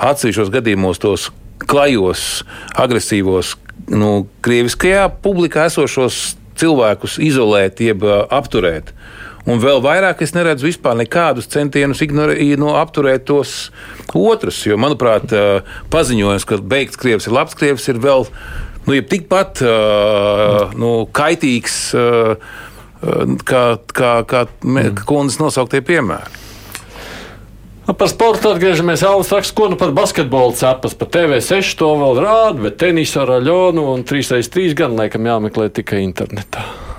atsevišķos 0.00 0.52
gadījumos 0.54 1.02
tos 1.02 1.28
klajos, 1.68 2.44
agresīvos, 2.78 3.56
nu, 3.90 4.26
krieviskajā 4.44 5.08
publikā 5.24 5.66
esošos 5.70 6.36
cilvēkus 6.60 7.18
izolēt, 7.24 7.80
jeb 7.84 8.04
apturēt. 8.04 8.94
Un 9.48 9.60
vēl 9.62 9.80
vairāk 9.80 10.20
es 10.20 10.34
neredzu 10.36 10.68
vispār 10.68 10.98
nekādus 10.98 11.48
centienus 11.50 12.02
ignorē, 12.04 12.36
no 12.60 12.74
apturēt 12.76 13.24
tos 13.30 13.70
otrus. 14.12 14.60
Jo, 14.68 14.76
manuprāt, 14.80 15.32
paziņojums, 15.92 16.44
ka 16.48 16.60
beigts 16.60 17.00
krievs 17.00 17.28
ir 17.28 17.36
labs 17.38 17.56
krievs, 17.56 17.88
ir 17.88 18.02
vēl 18.04 18.28
nu, 18.84 18.98
tikpat 19.00 19.62
nu, 20.76 20.92
kaitīgs, 21.16 21.78
kā, 23.48 23.64
kā, 23.96 24.12
kā 24.28 24.44
me- 24.62 24.90
kundzes 25.08 25.40
nosauktie 25.40 25.80
piemēri. 25.88 26.39
Nu, 27.88 27.94
Par 27.94 28.08
sportu 28.12 28.52
atgriežamies. 28.52 29.02
Alans 29.06 29.32
raksta, 29.32 29.56
ko 29.56 29.70
nu 29.72 29.78
par 29.80 29.94
basketbolu 29.96 30.52
cepas. 30.58 30.94
Pa 30.94 31.08
TV6 31.08 31.74
to 31.80 31.94
vēl 32.02 32.20
rāda, 32.22 32.58
bet 32.68 32.78
tenisu 32.82 33.24
ar 33.24 33.36
aļonu 33.40 33.88
un 33.94 34.04
3x3 34.06 34.76
gan 34.78 34.98
laikam 35.00 35.26
jāmeklē 35.26 35.70
tikai 35.80 36.04
internetā. 36.04 36.89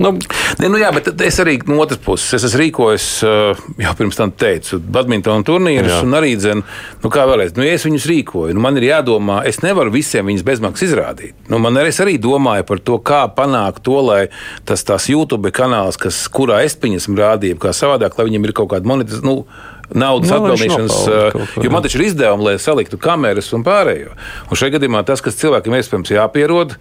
Nu, 0.00 0.16
Ne, 0.58 0.68
nu 0.68 0.80
jā, 0.80 0.90
bet 0.92 1.08
es 1.24 1.38
arī 1.42 1.56
no 1.68 1.78
otras 1.80 2.00
puses 2.02 2.34
es 2.36 2.44
esmu 2.48 2.60
rīkojis, 2.60 3.06
uh, 3.24 3.60
jau 3.80 3.92
pirms 3.96 4.18
tam 4.18 4.32
teicu, 4.34 4.80
badmintona 4.92 5.44
turnīrus, 5.46 5.92
Jā. 5.92 6.00
un 6.04 6.16
arī 6.18 6.34
dzinu, 6.36 6.64
nu 7.04 7.12
kā 7.12 7.24
vēlreiz, 7.28 7.54
nu, 7.56 7.64
ja 7.64 7.76
es 7.76 7.86
viņus 7.86 8.08
rīkoju, 8.10 8.56
nu, 8.56 8.62
man 8.64 8.76
ir 8.80 8.88
jādomā, 8.90 9.40
es 9.48 9.62
nevaru 9.64 9.92
visiem 9.94 10.28
viņus 10.28 10.44
bezmaksas 10.46 10.88
izrādīt. 10.90 11.36
Nu, 11.52 11.60
man 11.62 11.78
arī, 11.80 11.92
arī 12.04 12.18
domāju 12.20 12.66
par 12.68 12.82
to, 12.84 12.98
kā 13.10 13.22
panākt 13.36 13.84
to, 13.86 13.98
lai 14.04 14.20
tas 14.68 14.84
tās 14.86 15.08
YouTube 15.12 15.52
kanāls, 15.54 16.00
kas, 16.00 16.24
kurā 16.32 16.60
es 16.66 16.76
viņus 16.80 17.08
rādīju, 17.16 17.60
kā 17.62 17.74
savādāk, 17.76 18.18
lai 18.18 18.28
viņiem 18.28 18.48
ir 18.48 18.56
kaut 18.56 18.72
kāda 18.74 18.90
monetizācija. 18.90 19.28
Nu, 19.30 19.44
Naudas 19.90 20.30
Nu, 20.30 20.36
lai 20.44 20.54
viņš 20.54 20.60
atpelnīšanas, 20.60 20.98
ko, 21.34 21.62
jo 21.64 21.70
man 21.74 21.82
taču 21.82 21.98
ir 21.98 22.04
izdevumi, 22.04 22.44
lai 22.46 22.58
saliktu 22.62 22.98
kameras 23.02 23.48
un 23.56 23.64
pārējo. 23.66 24.12
Un 24.46 24.60
šajā 24.60 24.76
gadījumā 24.76 25.00
tas, 25.08 25.18
kas 25.24 25.40
cilvēkiem 25.40 25.74
iespējams 25.80 26.12
jāpierod, 26.14 26.76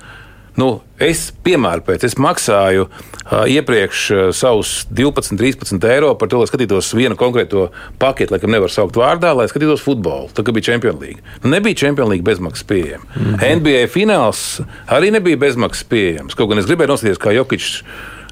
Nu, 0.60 0.68
es, 1.00 1.30
piemēram, 1.46 1.86
pēc, 1.88 2.04
es 2.10 2.18
maksāju 2.20 2.88
uh, 2.90 3.46
iepriekš 3.48 4.02
uh, 4.12 4.22
savus 4.36 4.82
12, 4.92 5.38
13 5.40 5.88
eiro 5.88 6.12
par 6.20 6.32
to, 6.32 6.42
lai 6.42 6.50
skatītos 6.50 6.92
vienu 6.98 7.16
konkrēto 7.20 7.70
paketi, 8.02 8.34
laikam 8.34 8.52
nevar 8.52 8.74
saukt 8.74 9.00
vārdā, 9.00 9.32
lai 9.38 9.48
skatītos 9.52 9.84
futbolu. 9.86 10.28
Tā 10.36 10.44
kā 10.44 10.56
bija 10.56 10.72
Champions 10.72 11.00
League. 11.00 11.24
Nu, 11.44 11.54
nebija 11.54 11.80
Champions 11.86 12.12
League 12.12 12.28
bezmaksas 12.28 12.68
pieejama. 12.68 13.06
Mm 13.16 13.36
-hmm. 13.36 13.60
NBA 13.62 13.84
fināls 13.94 14.62
arī 14.88 15.12
nebija 15.16 15.38
bezmaksas 15.38 15.84
pieejams. 15.84 16.36
Kaut 16.36 16.50
gan 16.50 16.60
es 16.60 16.66
gribēju 16.66 16.96
noskatīties, 16.96 17.22
kā 17.24 17.36
Jokic. 17.36 17.84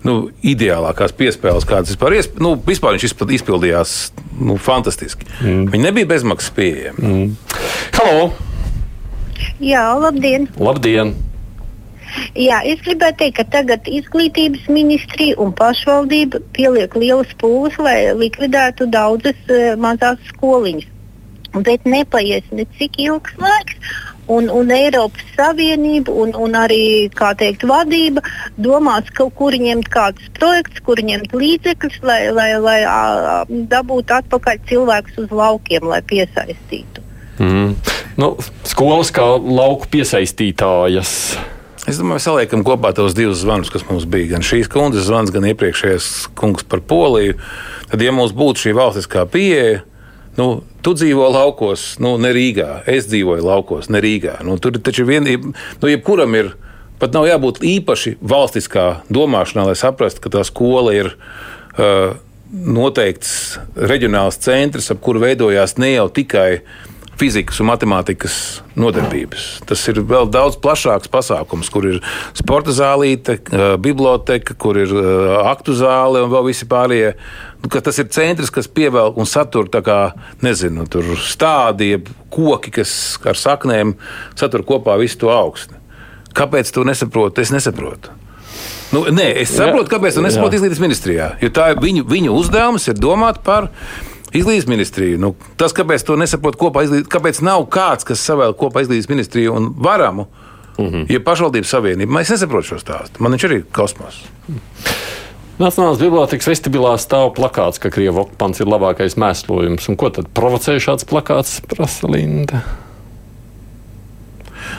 Nu, 0.04 0.30
ideālākās 0.44 1.12
piespēles, 1.12 1.66
kādas 1.66 1.90
vispār, 1.90 2.14
iesp... 2.14 2.38
nu, 2.40 2.56
vispār 2.56 2.94
viņš 2.94 3.04
izp- 3.04 3.32
izpildījās 3.34 4.12
nu, 4.40 4.58
fantastiski. 4.58 5.26
Mm. 5.42 5.66
Viņi 5.74 5.84
nebija 5.84 6.06
bezmaksas 6.06 6.52
pieejami. 6.52 7.00
Mm. 7.02 7.36
halo! 7.98 8.34
Jā, 9.60 10.00
labdien! 10.00 10.48
Labdien! 10.60 11.16
Jā, 12.38 12.60
es 12.66 12.82
gribētu 12.86 13.24
teikt, 13.24 13.38
ka 13.40 13.46
tagad 13.58 13.88
izglītības 13.90 14.68
ministrija 14.72 15.38
un 15.42 15.54
pašvaldība 15.58 16.42
pieliek 16.58 16.96
lielas 16.96 17.32
pūles, 17.42 17.78
lai 17.82 18.14
likvidētu 18.18 18.90
daudzas 18.94 19.40
uh, 19.50 19.74
mazās 19.80 20.22
skoliņas. 20.34 20.94
Bet 21.64 21.88
nepaies 21.90 22.46
ne 22.54 22.68
cik 22.78 23.00
ilgs 23.02 23.34
laiks, 23.42 23.78
un, 24.28 24.50
un 24.52 24.72
Eiropas 24.72 25.24
Savienība 25.36 26.12
un, 26.12 26.34
un 26.36 26.56
arī 26.60 27.10
teikt, 27.40 27.66
vadība 27.68 28.22
domās 28.60 29.10
kaut 29.16 29.34
kur 29.40 29.56
ņemt 29.56 29.90
kādus 29.94 30.30
projektus, 30.38 30.84
kur 30.86 31.00
ņemt 31.00 31.34
līdzekļus, 31.34 32.00
lai, 32.04 32.22
lai, 32.36 32.50
lai 32.62 32.80
ā, 32.84 33.02
dabūtu 33.48 34.18
atpakaļ 34.20 34.64
cilvēkus 34.70 35.22
uz 35.26 35.32
laukiem, 35.32 35.88
lai 35.88 36.02
piesaistītu. 36.06 37.06
Mm. 37.40 37.76
Nu, 38.18 38.34
skolas 38.66 39.14
kā 39.14 39.26
lauku 39.38 39.90
piesaistītājas. 39.94 41.38
Es 41.88 41.96
domāju, 42.02 42.20
saliekam 42.20 42.66
kopā 42.68 42.90
tos 42.92 43.14
divus 43.16 43.40
zvanus, 43.40 43.70
kas 43.72 43.86
mums 43.88 44.04
bija. 44.12 44.34
Gan 44.34 44.44
šīs 44.44 44.68
kundzes 44.68 45.06
zvans, 45.08 45.32
gan 45.32 45.46
iepriekšējais 45.48 46.08
kungs 46.36 46.66
par 46.68 46.82
Poliju. 46.84 47.38
Tad, 47.88 48.02
ja 48.04 48.12
mums 48.12 48.34
būtu 48.36 48.66
šī 48.66 48.74
valstiskā 48.76 49.24
pieeja, 49.32 49.86
nu, 50.36 50.50
tu 50.84 50.92
dzīvo 50.98 51.30
laukos, 51.32 51.94
nu, 52.04 52.18
ne 52.20 52.34
Rīgā. 52.36 52.82
Es 52.92 53.08
dzīvoju 53.08 53.46
laukos, 53.48 53.88
ne 53.88 54.04
Rīgā. 54.04 54.36
Nu, 54.44 54.58
tur 54.60 54.76
taču 54.84 55.08
vien, 55.08 55.32
nu, 55.48 55.92
jebkuram 55.94 56.36
ir. 56.36 56.56
Pat 56.98 57.14
nav 57.14 57.28
jābūt 57.30 57.62
īpaši 57.62 58.16
valstiskā 58.26 58.88
domāšanā, 59.14 59.68
lai 59.70 59.76
saprastu, 59.78 60.24
ka 60.24 60.32
tā 60.34 60.42
skola 60.48 60.96
ir 60.98 61.12
uh, 61.14 62.16
noteikts 62.52 63.60
reģionāls 63.78 64.40
centrs, 64.42 64.90
ap 64.92 65.04
kuru 65.06 65.22
veidojās 65.22 65.78
ne 65.78 65.92
jau 65.94 66.08
tikai 66.10 66.50
fizikas 67.18 67.60
un 67.62 67.70
matemātikas 67.72 68.38
nodarbības. 68.78 69.48
Tas 69.68 69.82
ir 69.90 70.02
vēl 70.08 70.30
daudz 70.34 70.60
plašāks 70.62 71.10
pasākums, 71.12 71.72
kur 71.74 71.88
ir 71.90 72.00
sporta 72.38 72.74
zālīte, 72.76 73.38
eh, 73.40 73.76
biblioteka, 73.82 74.56
kur 74.58 74.78
ir 74.78 74.94
eh, 74.94 75.34
aktu 75.50 75.76
zāle 75.78 76.24
un 76.24 76.32
vēl 76.34 76.50
visi 76.52 76.70
pārējie. 76.70 77.16
Nu, 77.64 77.70
Tas 77.82 77.98
ir 78.00 78.08
centrs, 78.14 78.52
kas 78.54 78.68
pievēl 78.68 79.18
un 79.18 79.26
satur 79.26 79.68
tā 79.68 79.82
kā, 79.82 80.14
nezinu, 80.46 80.86
tur 80.88 81.04
stādi, 81.18 81.90
jeb 81.96 82.10
koki, 82.30 82.72
kas 82.72 83.18
ar 83.26 83.36
saknēm 83.36 83.96
satur 84.36 84.64
kopā 84.64 84.98
visu 85.02 85.18
to 85.26 85.34
augstu. 85.34 85.74
Kāpēc 86.38 86.70
to 86.72 86.86
nesaprotu? 86.86 87.42
Es 87.42 87.52
nesaprotu. 87.52 88.14
Nu, 88.94 89.04
nē, 89.12 89.26
es 89.42 89.52
saprotu, 89.52 89.90
kāpēc 89.92 90.16
to 90.16 90.24
nesaprotu 90.24 90.56
Jā. 90.56 90.62
izglītības 90.62 90.84
ministrijā. 90.84 91.32
Jo 91.44 91.50
tā 91.52 91.72
ir 91.74 91.82
viņu, 91.84 92.06
viņu 92.08 92.36
uzdevums 92.38 92.88
ir 92.88 92.96
domāt 92.96 93.42
par 93.44 93.68
izglītības 94.34 94.68
ministriju. 94.70 95.20
Nu, 95.22 95.34
tas, 95.60 95.76
kāpēc 95.76 96.04
to 96.08 96.18
nesaprotu 96.20 96.60
kopā, 96.66 96.84
izglīt, 96.88 97.10
kāpēc 97.12 97.42
nav 97.46 97.68
kāds, 97.74 98.08
kas 98.08 98.24
savēl 98.28 98.56
kopā 98.58 98.84
izglītības 98.84 99.12
ministriju 99.12 99.56
un 99.56 99.70
varamu, 99.84 100.28
uh 100.78 100.86
-huh. 100.86 101.06
ja 101.12 101.20
pašvaldības 101.20 101.70
savienība, 101.70 102.22
es 102.22 102.30
nesaprotu 102.30 102.68
šo 102.68 102.80
stāstu. 102.80 103.20
Man 103.20 103.32
viņš 103.32 103.48
arī 103.50 103.62
ir 103.62 103.66
kosmos. 103.72 104.24
Nacionālās 105.60 106.00
bibliotekas 106.00 106.48
vestibilā 106.48 106.98
stāv 106.98 107.34
plakāts, 107.34 107.80
ka 107.80 107.90
Krievijas 107.90 108.26
okupants 108.26 108.60
ir 108.60 108.68
labākais 108.68 109.18
mēslojums. 109.18 109.90
Un 109.90 109.96
ko 109.96 110.10
tad 110.10 110.28
provocē 110.34 110.78
šāds 110.80 111.06
plakāts, 111.06 111.62
prasa 111.66 112.08
Linda? 112.08 112.62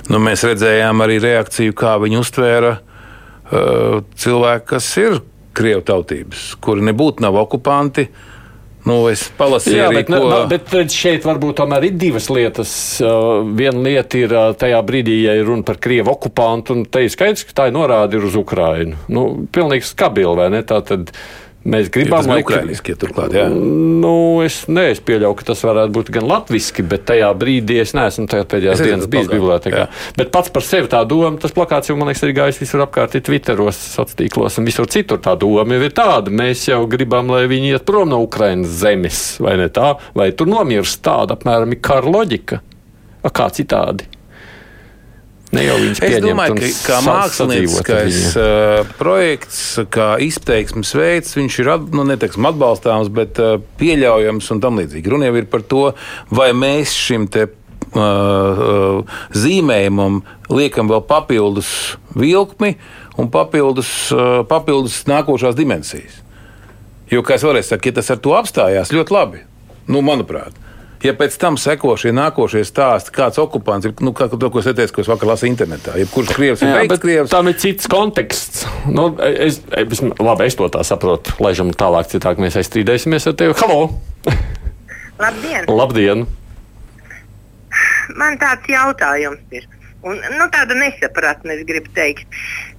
nu, 0.08 0.20
mēs 0.22 0.44
redzējām 0.46 1.04
arī 1.04 1.18
reakciju, 1.22 1.74
kā 1.78 1.96
viņi 2.02 2.20
uztvēra 2.20 2.72
uh, 2.78 4.00
cilvēki, 4.18 4.66
kas 4.72 4.90
ir 5.00 5.20
krievu 5.58 5.82
tautības, 5.86 6.52
kuri 6.62 6.84
nebūtu 6.88 7.24
nav 7.24 7.38
okupanti. 7.40 8.08
Nu, 8.88 8.98
es 9.10 9.26
palasīju, 9.36 9.78
Jā, 9.82 9.88
bet, 9.92 10.12
ne, 10.12 10.20
ko... 10.22 10.28
na, 10.32 10.38
bet 10.48 10.94
šeit 10.94 11.26
varbūt 11.28 11.58
tomēr 11.60 11.88
ir 11.90 11.98
divas 12.00 12.28
lietas. 12.32 12.70
Uh, 13.04 13.42
viena 13.58 13.82
lieta 13.84 14.20
ir 14.20 14.32
uh, 14.32 14.46
tajā 14.58 14.80
brīdī, 14.86 15.18
ja 15.26 15.36
ir 15.36 15.44
runa 15.48 15.66
par 15.66 15.80
krievu 15.82 16.14
okupantu, 16.14 16.78
un 16.78 16.86
te 16.88 17.04
ir 17.04 17.12
skaidrs, 17.12 17.44
ka 17.48 17.56
tā 17.60 17.68
ir 17.68 17.76
norāde 17.76 18.20
uz 18.22 18.38
Ukrainu. 18.38 18.96
Nu, 19.12 19.28
pilnīgi 19.52 19.88
stabili, 19.90 20.32
vai 20.38 20.48
ne? 20.54 20.64
Tā 20.66 20.80
tad 20.88 21.12
Mēs 21.66 21.88
gribam, 21.90 22.22
lai 22.30 22.38
ukraiņiski 22.40 22.94
turklāt, 23.00 23.34
jā. 23.34 23.48
Nu, 23.50 24.38
es, 24.44 24.60
ne, 24.70 24.86
es 24.92 25.00
pieļauju, 25.04 25.34
ka 25.40 25.48
tas 25.50 25.64
varētu 25.66 25.92
būt 25.96 26.12
gan 26.14 26.28
latviski, 26.30 26.84
bet 26.86 27.02
tajā 27.10 27.28
brīdī 27.36 27.80
es 27.82 27.92
neesmu 27.98 28.28
pēdējās 28.30 28.78
Es 28.78 28.86
dienas 28.86 29.08
bijis 29.10 29.66
jā. 29.66 29.88
Bet 30.16 30.30
pats 30.34 30.52
par 30.54 30.64
sevi 30.64 30.88
tā 30.92 31.02
doma, 31.08 31.34
tas 31.42 31.52
plakāts 31.56 31.90
jau, 31.90 31.96
man 31.98 32.08
liekas, 32.08 32.22
ir 32.24 32.36
gājis 32.38 32.62
visur 32.62 32.84
apkārt, 32.86 33.18
ir 33.18 33.24
Twitteros, 33.26 33.80
sociālos 33.96 34.16
tīklos 34.20 34.60
un 34.60 34.70
visur 34.70 34.88
citur. 34.92 35.20
Tā 35.24 35.34
doma 35.40 35.76
jau 35.76 35.88
ir 35.88 35.96
tāda. 35.98 36.32
Mēs 36.32 36.68
jau 36.70 36.80
gribam, 36.90 37.34
lai 37.34 37.44
viņi 37.50 37.74
iet 37.74 37.88
prom 37.88 38.14
no 38.14 38.22
Ukrainas 38.24 38.78
zemes, 38.80 39.22
vai 39.42 39.58
ne 39.60 39.66
tā? 39.68 39.96
Vai 40.16 40.30
tur 40.38 40.48
nomirst 40.48 41.02
tāda 41.04 41.36
apmēram 41.36 41.74
kara 41.82 42.14
loģika? 42.14 42.62
A, 43.18 43.34
kā 43.34 43.50
citādi? 43.52 44.06
Ne 45.56 45.62
jau 45.64 45.76
viņus 45.80 46.00
Es 46.02 46.02
pieņemt 46.02 46.26
domāju, 46.26 46.56
ka 46.58 46.70
kā 46.84 46.96
mākslinieckais 47.06 48.18
uh, 48.36 48.90
projekts, 48.98 49.60
kā 49.94 50.08
izteiksmes 50.20 50.90
veids, 50.96 51.32
viņš 51.38 51.56
ir 51.62 51.70
at, 51.72 51.86
nu, 51.96 52.04
neteiksim, 52.08 52.48
atbalstāms, 52.50 53.08
bet 53.12 53.40
uh, 53.40 53.56
pieļaujams 53.80 54.50
un 54.52 54.60
tam 54.64 54.80
līdzīgi. 54.80 55.08
Runa 55.08 55.30
jau 55.30 55.38
ir 55.40 55.48
par 55.48 55.64
to, 55.64 55.86
vai 56.34 56.50
mēs 56.56 56.96
šim 56.96 57.30
te. 57.32 57.48
Uh, 57.48 59.06
zīmējumam 59.32 60.18
liekam 60.52 60.90
vēl 60.90 61.00
papildus 61.08 61.70
vilkmi 62.12 62.74
un 63.16 63.30
papildus, 63.32 64.10
papildus 64.50 64.98
nākošās 65.08 65.56
dimensijas. 65.56 66.18
Jo, 67.08 67.22
kā 67.24 67.38
es 67.38 67.46
vēlreiz 67.46 67.70
saku, 67.70 67.88
ja 67.88 67.96
tas 67.96 68.12
ar 68.12 68.20
to 68.20 68.34
apstājās, 68.36 68.92
ļoti 68.92 69.14
labi. 69.14 69.40
Nu, 69.88 70.02
manuprāt, 70.04 70.52
ja 71.04 71.14
pēc 71.18 71.36
tam 71.40 71.58
seko 71.60 71.94
šie 72.00 72.12
nākošie 72.16 72.64
stāsti, 72.66 73.12
kāds 73.14 73.40
okupants 73.42 73.88
ir, 73.88 73.94
nu, 74.04 74.12
kā 74.16 74.28
to, 74.32 74.38
ko 74.38 74.62
es 74.62 74.68
teicu, 74.68 74.96
ko 74.96 75.04
es 75.04 75.10
vakar 75.10 75.32
lasīju 75.32 75.52
internetā, 75.52 75.96
jebkurš 76.02 76.34
krievs 76.36 76.64
ir 76.64 76.74
beigts 76.74 76.92
bet 76.94 77.04
krievs. 77.04 77.32
tam 77.32 77.50
ir 77.50 77.58
cits 77.60 77.90
konteksts. 77.90 78.66
Nu, 78.90 79.10
es, 79.24 79.60
es, 79.78 80.02
labi, 80.18 80.48
es 80.48 80.58
to 80.58 80.68
tā 80.72 80.84
saprotu. 80.86 81.36
Laižam 81.44 81.72
tālāk, 81.76 82.10
citādi 82.12 82.44
mēs 82.44 82.58
aizstrīdēsimies 82.60 83.30
ar 83.30 83.38
tevi. 83.38 83.56
Halo! 83.62 83.80
Labdien! 85.18 85.66
Labdien! 85.70 86.28
Man 88.18 88.38
tāds 88.40 88.70
jautājums 88.70 89.42
ir. 89.54 89.66
Un, 90.06 90.20
nu, 90.38 90.46
tāda 90.54 90.76
nesapratne, 90.78 91.58
es 91.58 91.66
gribu 91.66 91.90
teikt. 91.96 92.26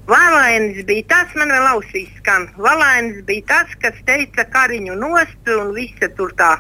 Valainis 0.10 0.86
bija 0.88 1.06
tas, 1.12 1.34
man 1.38 1.51
vēl 1.54 1.68
ausīs 1.70 2.10
skan. 2.18 2.48
Valainis 2.58 3.22
bija 3.28 3.46
tas, 3.51 3.75
kas 3.82 3.98
teica 4.08 4.46
kariņu 4.50 4.96
nost 4.98 5.51
un 5.54 5.74
visa 5.75 6.10
tur 6.18 6.34
tā 6.39 6.56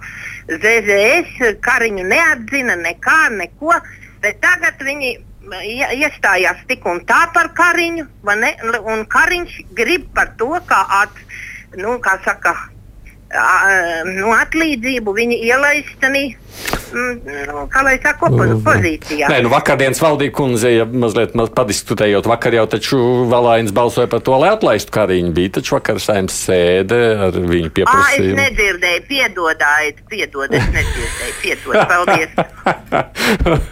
ZZS 0.49 1.55
kariņu 1.65 2.05
neatzina 2.11 2.77
nekā, 2.83 3.19
neko. 3.39 3.73
Bet 4.21 4.41
tagad 4.43 4.81
viņi 4.85 5.15
ie- 5.63 5.91
iestājās 6.03 6.61
tik 6.69 6.85
un 6.85 7.01
tā 7.09 7.21
par 7.33 7.51
kariņu, 7.57 8.05
ne? 8.37 8.51
un 8.93 9.05
kariņš 9.05 9.55
grib 9.77 10.09
par 10.13 10.33
to, 10.37 10.51
kā, 10.69 10.83
at, 11.01 11.23
nu, 11.77 11.97
kā 12.03 12.19
saka, 12.25 12.53
a, 13.33 13.47
nu, 14.05 14.33
atlīdzību 14.35 15.15
viņi 15.21 15.41
ielaistanī, 15.49 16.25
mm, 16.35 16.78
nu, 16.93 17.63
kā 17.71 17.83
lai 17.85 17.95
saka, 18.01 18.29
opo- 18.29 18.59
pozīcijā. 18.65 19.29
Nē, 19.31 19.41
nu 19.45 19.49
vakardienas 19.53 20.01
valdība 20.03 20.35
kundze, 20.39 20.71
ja 20.73 20.85
mazliet 20.85 21.35
maz 21.39 21.49
padiskutējot, 21.55 22.27
vakar 22.29 22.53
jau 22.59 22.65
taču 22.71 22.99
Valainis 23.31 23.73
balsoja 23.75 24.07
par 24.11 24.21
to, 24.25 24.35
lai 24.41 24.49
atlaistu 24.53 24.93
kariņu. 24.95 25.31
Bija 25.37 25.55
taču 25.59 25.75
vakar 25.77 25.99
saimnes 26.03 26.37
sēde 26.47 27.01
ar 27.27 27.31
viņu 27.39 27.69
Ā, 27.69 27.71
es 27.71 27.75
pieprasījumu. 27.79 28.37
nedzirdēju, 28.41 29.03
piedodiet, 29.09 30.03
piedod, 30.09 30.53
es 30.53 30.69
nedzirdēju, 30.77 31.35
piedod, 31.43 31.75
paldies. 31.89 32.31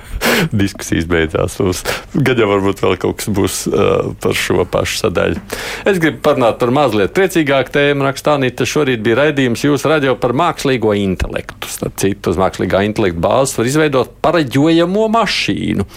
Diskusijas 0.62 1.08
beidzās. 1.10 1.58
Mums 1.62 1.84
gan 2.14 2.40
jau 2.40 2.48
varbūt 2.50 2.82
vēl 2.84 2.98
kaut 3.02 3.20
kas 3.22 3.30
būs 3.34 3.60
uh, 3.70 4.12
par 4.22 4.38
šo 4.38 4.66
pašu 4.70 5.02
sadaļu. 5.04 5.42
Es 5.88 6.00
gribu 6.02 6.22
parunāt 6.26 6.60
par 6.62 6.72
mazliet 6.76 7.14
priecīgāku 7.18 7.74
tēmu. 7.76 8.06
Rakstānīte 8.08 8.68
šorīt 8.68 9.04
bija 9.06 9.22
raidījums 9.24 9.66
jūsu 9.66 9.92
radio 9.92 10.16
par 10.20 10.36
mākslīgo 10.38 10.94
intelektu. 10.98 11.70
Starp 11.72 11.98
citu, 12.02 12.34
uz 12.34 12.40
mākslīgā 12.42 12.84
intelekta 12.88 13.24
bāzes 13.24 13.58
var 13.60 13.70
izveidot 13.70 14.14
pareģojamo 14.26 15.08
mašīnu. 15.18 15.88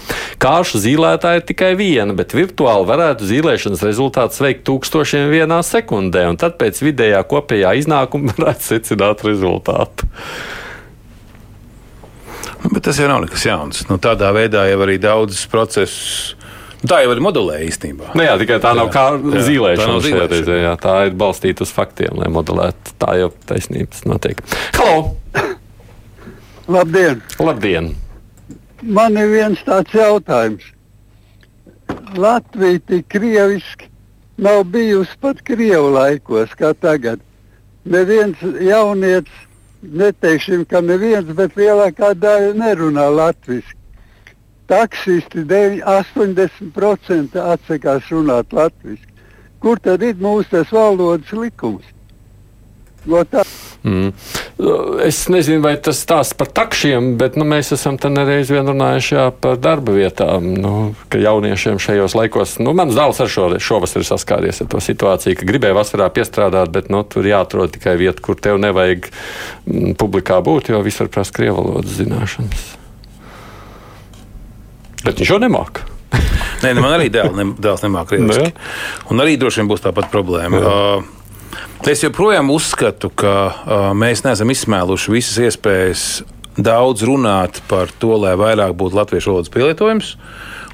Kāšu 0.42 0.82
zīlētāja 0.84 1.42
ir 1.42 1.46
tikai 1.50 1.72
viena, 1.78 2.16
bet 2.16 2.34
virtuāli 2.36 2.88
varētu 2.90 3.28
zīlēšanas 3.30 3.84
rezultātus 3.86 4.42
veikt 4.42 4.66
tūkstošiem 4.68 5.30
vienā 5.32 5.60
sekundē, 5.66 6.26
un 6.30 6.40
tad 6.40 6.58
pēc 6.60 6.82
vidējā 6.84 7.22
kopējā 7.30 7.76
iznākuma 7.82 8.32
varētu 8.36 8.72
secināt 8.72 9.24
rezultātu. 9.26 10.08
Bet 12.68 12.82
tas 12.84 12.98
jau 13.00 13.06
nav 13.08 13.22
nekas 13.24 13.44
jauns. 13.48 13.84
Nu, 13.88 13.96
tādā 14.02 14.28
veidā 14.36 14.66
jau 14.68 14.80
arī 14.84 14.98
daudzas 15.00 15.46
procesus. 15.48 16.34
nu, 16.82 16.88
Tā 16.90 17.02
jau 17.04 17.10
ir 17.12 17.20
modelēja 17.24 17.66
īstenībā. 17.68 18.10
Nu 18.16 18.24
jā, 18.24 18.34
tikai 18.40 18.56
tā 18.60 18.70
nav 18.76 18.88
Jā, 18.88 18.92
kā 18.94 19.02
jā, 19.12 19.20
tā 19.34 19.40
zīlēšana. 19.48 19.86
nav 19.86 20.00
šajā 20.00 20.04
zīlēšana. 20.06 20.28
reizē, 20.34 20.58
jā. 20.64 20.74
Tā 20.80 20.94
ir 21.08 21.16
balstīta 21.20 21.64
uz 21.66 21.72
faktiem, 21.76 22.16
lai 22.20 22.28
modelētu. 22.32 22.94
Tā 23.00 23.16
jau 23.20 23.30
taisnības 23.48 24.04
notiek. 24.08 24.40
Halo! 24.78 25.16
Labdien! 26.68 27.20
Labdien! 27.40 27.90
Man 28.82 29.16
ir 29.20 29.28
viens 29.28 29.60
tāds 29.66 29.92
jautājums. 29.92 30.62
Latvija 32.16 32.80
tik 32.88 33.08
krieviski 33.12 33.88
nav 34.40 34.62
bijusi 34.72 35.16
pat 35.20 35.42
krievu 35.44 35.90
laikos, 35.92 36.52
kā 36.56 36.72
tagad. 36.80 37.20
Neviens 37.84 38.40
jaunietis, 38.40 39.36
neteiksim, 39.82 40.64
ka 40.64 40.80
neviens, 40.80 41.28
bet 41.36 41.54
lielākā 41.56 42.14
daļa 42.14 42.54
nerunā 42.54 43.06
latviešu. 43.16 43.76
Taksisti 44.70 45.44
devi- 45.44 45.82
80% 45.82 47.34
atsakās 47.34 48.02
runāt 48.10 48.52
latviešu. 48.52 49.06
Kur 49.60 49.78
tad 49.78 50.02
ir 50.02 50.14
mūsu 50.14 50.48
tas 50.50 50.70
valodas 50.72 51.32
likums? 51.32 51.84
No 53.06 53.24
tā 53.24 53.44
Mm. 53.82 54.12
Es 55.06 55.22
nezinu, 55.32 55.62
vai 55.64 55.72
tas 55.80 56.00
stāsta 56.02 56.36
par 56.36 56.50
takšiem, 56.52 57.14
bet 57.20 57.36
nu, 57.38 57.46
mēs 57.48 57.70
esam 57.72 57.96
nereiz 58.12 58.50
vien 58.52 58.66
runājuši 58.68 59.14
jā, 59.14 59.26
par 59.32 59.56
darba 59.62 59.94
vietām. 59.94 60.48
Nu, 60.60 60.72
ka 61.12 61.20
jauniešiem 61.22 61.78
šajos 61.80 62.16
laikos, 62.18 62.56
nu, 62.60 62.74
mans 62.76 62.96
dēls 62.96 63.22
ar 63.22 63.30
šo 63.30 63.46
šovasar 63.56 64.04
saskāries 64.04 64.60
ar 64.60 64.68
to 64.72 64.82
situāciju, 64.84 65.38
ka 65.38 65.48
gribēja 65.48 65.76
vasarā 65.78 66.10
piestrādāt, 66.12 66.72
bet 66.74 66.90
nu, 66.92 67.00
tur 67.08 67.28
jāatrod 67.28 67.72
tikai 67.76 67.94
vieta, 68.00 68.20
kur 68.24 68.36
tev 68.36 68.60
nevajag 68.60 69.08
mm, 69.08 69.94
publikā 70.00 70.42
būt, 70.44 70.74
jo 70.74 70.82
visur 70.84 71.08
prasa 71.12 71.32
krievu 71.36 71.62
valodas 71.62 71.96
zināšanas. 71.96 72.66
Bet 75.06 75.16
viņš 75.16 75.32
jau 75.32 75.40
nemāca. 75.40 75.86
Nē, 76.60 76.74
ne, 76.74 76.80
man 76.82 76.92
arī 76.98 77.08
dēls, 77.12 77.32
ne, 77.38 77.46
dēls 77.56 77.86
nemāca 77.86 78.18
Nu, 78.20 78.28
krieviski. 78.28 78.52
Un 79.08 79.24
arī 79.24 79.38
droši 79.40 79.62
vien 79.62 79.70
būs 79.70 79.86
tāpat 79.86 80.10
problēma. 80.12 80.60
Uh, 80.60 81.19
es 81.88 82.02
joprojām 82.04 82.50
uzskatu, 82.52 83.08
ka 83.08 83.34
uh, 83.48 83.88
mēs 83.96 84.24
neesam 84.26 84.52
izsmēluši 84.52 85.12
visas 85.14 85.38
iespējas 85.46 86.04
daudz 86.60 87.04
runāt 87.06 87.62
par 87.70 87.92
to, 88.02 88.16
lai 88.20 88.34
vairāk 88.36 88.74
būtu 88.76 88.98
latviešu 88.98 89.32
valodas 89.32 89.52
pielietojums. 89.54 90.14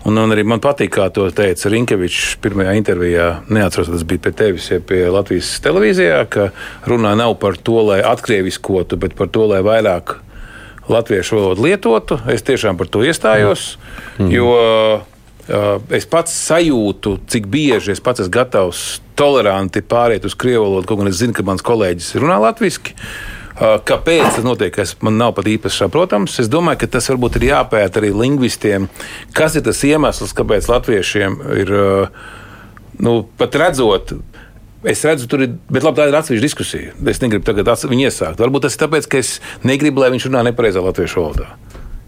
Un, 0.06 0.18
un 0.22 0.30
arī 0.30 0.44
man 0.46 0.62
patīk, 0.62 0.92
kā 0.94 1.08
to 1.10 1.26
teica 1.34 1.70
Rinkevičs 1.72 2.36
pirmajā 2.42 2.76
intervijā. 2.78 3.26
Neatceros, 3.50 3.90
tas 3.90 4.04
bija 4.06 4.22
pie 4.26 4.32
tevis, 4.38 4.68
ja 4.70 4.78
pie 4.78 5.00
Latvijas 5.10 5.48
televīzijā, 5.64 6.20
ka 6.30 6.50
runā 6.86 7.16
nav 7.18 7.34
par 7.42 7.58
to, 7.58 7.80
lai 7.88 7.98
atkrieviskotu, 8.06 8.98
bet 9.02 9.16
par 9.18 9.30
to, 9.34 9.48
lai 9.50 9.64
vairāk 9.66 10.18
latviešu 10.90 11.40
valodu 11.40 11.66
lietotu. 11.66 12.20
Es 12.30 12.46
tiešām 12.46 12.78
par 12.78 12.90
to 12.90 13.02
iestājos, 13.02 13.72
mm. 14.20 14.30
jo 14.30 14.52
uh, 14.54 15.02
es 15.90 16.06
pats 16.06 16.38
sajūtu, 16.46 17.18
cik 17.26 17.50
bieži 17.50 17.96
es 17.96 18.02
pats 18.02 18.22
esmu 18.22 18.38
gatavs 18.38 18.86
toleranti 19.18 19.82
pāriet 19.84 20.26
uz 20.28 20.36
krievu 20.38 20.66
valodu, 20.66 20.90
kaut 20.90 21.02
gan 21.02 21.10
es 21.10 21.18
zinu, 21.22 21.34
ka 21.36 21.44
mans 21.46 21.64
kolēģis 21.66 22.14
runā 22.20 22.38
latviešu. 22.44 22.94
Uh, 23.56 23.78
Kāpēc 23.88 24.34
tas 24.36 24.44
notiek? 24.44 24.74
Es, 24.82 24.92
man 25.00 25.16
nav 25.16 25.32
pat 25.38 25.46
īpaši 25.48 25.86
saprotams. 25.86 26.34
Es 26.42 26.50
domāju, 26.52 26.82
ka 26.82 26.90
tas 26.98 27.06
varbūt 27.08 27.38
ir 27.38 27.46
jāpēta 27.54 28.02
arī 28.02 28.10
lingvistiem. 28.12 28.90
Kas 29.36 29.56
ir 29.56 29.64
tas 29.64 29.80
iemesls, 29.88 30.36
kāpēc 30.36 30.68
latviešiem 30.68 31.38
ir 31.62 31.72
uh, 31.72 32.26
nu, 33.00 33.22
pat 33.40 33.56
redzot, 33.56 34.18
Es 34.86 35.00
redzu, 35.02 35.26
tur 35.26 35.40
ir, 35.42 35.54
bet 35.72 35.82
labi, 35.82 35.98
tā 35.98 36.04
ir 36.06 36.14
atsevišķa 36.14 36.44
diskusija. 36.44 36.92
Es 37.10 37.18
negribu 37.18 37.42
tagad 37.48 37.66
viņu 37.66 38.04
iesākt. 38.06 38.38
Varbūt 38.38 38.68
tas 38.68 38.76
ir 38.76 38.82
tāpēc, 38.84 39.08
ka 39.10 39.18
es 39.18 39.30
negribu, 39.66 39.98
lai 39.98 40.12
viņš 40.14 40.28
runā 40.28 40.44
nepareizā 40.46 40.84
latviešu 40.84 41.24
valodā. 41.24 41.48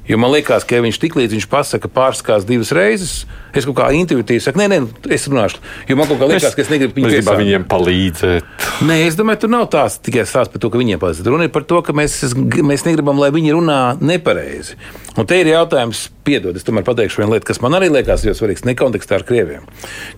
Jo 0.06 0.20
man 0.20 0.30
liekas, 0.32 0.62
ka 0.68 0.78
ja 0.78 0.84
viņš 0.84 1.00
tik 1.02 1.16
līdz 1.18 1.34
viņš 1.34 1.46
pasakā 1.50 1.90
pārskās 1.92 2.46
divas 2.46 2.70
reizes, 2.76 3.24
Es 3.56 3.64
kaut 3.68 3.78
kā 3.78 3.88
intuitīvi 3.96 4.42
saku, 4.44 4.60
nē, 4.60 4.68
nē, 4.72 4.80
es 5.14 5.28
runāšu. 5.30 5.62
Jo 5.88 5.96
man 5.98 6.10
kaut 6.10 6.20
kā 6.20 6.28
liekas, 6.30 6.54
ka 6.56 6.64
es 6.64 6.72
negribu 6.72 6.98
gribam 6.98 7.14
tiesāt. 7.14 7.40
viņiem 7.40 7.66
palīdzēt. 7.70 8.68
Nē, 8.88 9.00
es 9.06 9.16
domāju, 9.18 9.44
tur 9.44 9.54
nav 9.54 9.66
tās 9.72 9.98
tikai 10.04 10.26
stāsts 10.28 10.52
par 10.52 10.62
to, 10.62 10.70
ka 10.72 10.80
viņiem 10.80 11.00
palīdz. 11.02 11.24
Runa 11.26 11.48
ir 11.48 11.54
par 11.54 11.64
to, 11.68 11.80
ka 11.86 11.96
mēs, 11.96 12.20
mēs 12.36 12.86
negribam, 12.86 13.18
lai 13.20 13.32
viņi 13.34 13.56
runā 13.56 13.80
nepareizi. 14.04 14.76
Un 15.18 15.26
te 15.26 15.40
ir 15.40 15.50
jautājums, 15.50 16.04
piedod, 16.28 16.54
es 16.54 16.66
tomēr 16.66 16.84
pateikšu 16.86 17.22
vienu 17.22 17.34
lietu, 17.34 17.48
kas 17.48 17.58
man 17.64 17.74
arī 17.74 17.88
liekas 17.90 18.22
ļoti 18.26 18.38
svarīgs, 18.38 18.64
ne 18.68 18.74
kontekstā 18.78 19.16
ar 19.18 19.24
krieviem. 19.26 19.64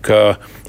Ka, 0.05 0.19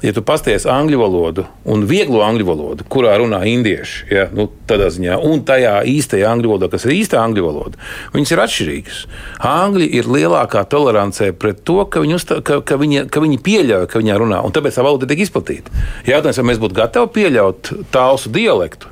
ja 0.01 0.13
tu 0.15 0.23
pasties 0.25 0.65
angļu 0.69 0.97
valodu 1.01 1.45
un 1.69 1.83
vieglo 1.89 2.23
angļu 2.25 2.47
valodu, 2.47 2.87
kurā 2.89 3.13
runā 3.21 3.43
indieši, 3.51 4.07
ja, 4.13 4.25
nu, 4.33 4.47
tādā 4.69 4.87
ziņā, 4.93 5.19
un 5.27 5.43
tajā 5.45 5.75
īstajā 5.91 6.31
angļu 6.31 6.53
valodā, 6.53 6.71
kas 6.73 6.87
ir 6.87 6.95
īsta 6.95 7.19
angļu 7.21 7.45
valoda, 7.45 7.81
viņas 8.15 8.33
ir 8.33 8.43
atšķirīgas. 8.47 9.03
Angļi 9.51 9.89
ir 9.99 10.09
lielākā 10.15 10.63
tolerancē 10.71 11.29
pret 11.37 11.61
to, 11.67 11.81
ka 11.85 12.01
viņi, 12.01 12.17
uztā, 12.17 12.39
ka, 12.67 12.77
viņi, 12.81 13.05
ka 13.13 13.23
viņi 13.23 13.39
pieļauj, 13.43 13.87
ka 13.91 14.01
viņā 14.01 14.17
runā, 14.21 14.39
un 14.45 14.55
tāpēc 14.55 14.77
tā 14.77 14.85
valoda 14.85 15.09
tiek 15.09 15.23
izplatīta. 15.25 15.73
Jautājums, 16.07 16.39
vai 16.41 16.47
mēs 16.51 16.61
būtu 16.63 16.77
gatavi 16.79 17.11
pieļaut 17.17 17.71
tālu 17.93 18.33
dialektu 18.37 18.91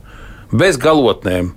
bez 0.51 0.79
galotnēm. 0.81 1.53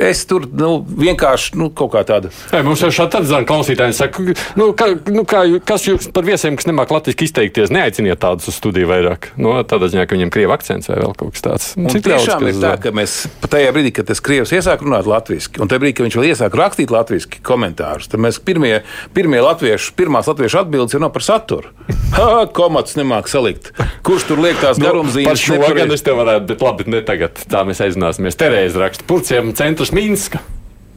Es 0.00 0.22
tur 0.24 0.46
nu, 0.48 0.78
vienkārši 0.80 1.58
nu, 1.60 1.68
kaut 1.76 1.92
kā 1.92 2.00
tādu. 2.08 2.30
Ei, 2.54 2.62
mums 2.64 2.80
jau 2.80 2.88
šādi 2.94 3.26
zina, 3.28 3.42
klausītāji 3.48 3.96
saka, 3.96 4.24
nu, 4.56 4.70
ka, 4.76 4.88
nu, 5.12 5.24
kā, 5.28 5.42
kas 5.68 5.84
jūs 5.84 6.08
par 6.14 6.24
viesiem, 6.24 6.56
kas 6.56 6.68
nemāk 6.68 6.94
latviešu 6.94 7.26
izteikties, 7.26 7.72
neaiciniet 7.74 8.20
tādus 8.22 8.48
uz 8.48 8.56
studiju 8.56 8.88
vairāk. 8.88 9.32
Nu, 9.36 9.52
tādā 9.68 9.90
ziņā, 9.92 10.06
ka 10.08 10.16
viņiem 10.16 10.32
krievu 10.32 10.54
akcents 10.56 10.88
vai 10.88 10.96
vēl 11.02 11.12
kaut 11.20 11.34
kas 11.36 11.44
tāds. 11.44 11.68
Cik 11.76 12.06
tiešām 12.08 12.46
ir 12.48 12.60
tā, 12.62 12.72
ka 12.80 12.94
mēs 12.96 13.18
tajā 13.52 13.74
brīdī, 13.76 13.92
kad 13.98 14.08
tas 14.08 14.24
krievs 14.24 14.54
iesāk 14.56 14.84
runāt 14.86 15.08
latviešu, 15.10 15.58
un 15.60 15.68
tajā 15.68 15.84
brīdī, 15.84 15.98
kad 15.98 16.08
viņš 16.08 16.18
vēl 16.20 16.30
iesāk 16.32 16.56
rakstīt 16.62 16.94
latviešu 16.94 17.42
komentārus, 17.44 18.08
tad 18.12 18.24
mēs 18.24 18.40
pirmie, 18.40 18.78
pirmie 19.12 19.44
latviešu, 19.44 19.92
pirmās 19.98 20.30
latviešu 20.32 20.62
atbildes 20.64 20.96
ir 20.96 21.04
no 21.04 21.12
par 21.12 21.26
saturu. 21.26 21.74
Ha, 22.12 22.42
komats 22.52 22.92
nemāk 22.92 23.24
salikt. 23.32 23.70
Kurš 24.04 24.26
tur 24.28 24.40
liek 24.44 24.58
tās 24.60 24.76
Nu, 24.76 24.84
garumzīmes? 24.84 25.30
Par 25.30 25.38
šo 25.40 25.56
gan 25.78 25.94
es 25.94 26.04
te 26.04 26.12
varētu, 26.12 26.44
bet 26.50 26.60
labi, 26.60 26.84
ne 26.92 27.00
tagad. 27.08 27.40
Tā 27.48 27.62
mēs 27.64 27.80
aizināsimies. 27.80 28.36
Terēzi 28.36 28.82
raksta 28.82 29.06
Purciem 29.08 29.54
centrs 29.82 29.94
Minska. 29.98 30.38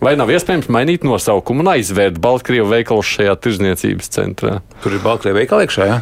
Vai 0.03 0.13
nav 0.19 0.29
iespējams 0.29 0.67
mainīt 0.69 1.05
nosaukumu 1.07 1.63
un 1.63 1.71
aizvērt 1.71 2.19
Baltkrievu 2.21 2.67
veikalu 2.69 3.01
šajā 3.01 3.33
tirzniecības 3.41 4.11
centrā? 4.13 4.59
Tur 4.83 4.93
ir 4.93 5.01
Baltkrievija 5.01 5.41
veikala 5.41 5.65
iekšā. 5.65 5.87
Ja? 5.89 6.01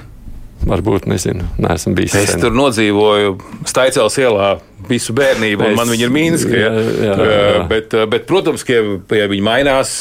Varbūt, 0.63 1.05
nezinu, 1.11 1.43
neesmu 1.59 1.91
bijis. 1.97 2.13
Es 2.15 2.29
sen. 2.31 2.39
tur 2.39 2.53
nodzīvoju 2.55 3.33
Staicēlas 3.67 4.15
ielā 4.21 4.47
visu 4.87 5.11
bērnību, 5.15 5.59
un 5.65 5.71
Es- 5.73 5.77
man 5.79 5.87
viņa 5.91 6.05
ir 6.07 6.11
Mīnska. 6.15 6.53
Ja? 6.55 6.69
Jā, 6.71 7.15
jā, 7.19 7.27
jā. 7.27 7.67
Bet, 7.67 7.95
bet, 8.11 8.25
protams, 8.27 8.63
ka 8.67 8.73
ja 9.17 9.27
viņi 9.31 9.43
mainās, 9.43 9.91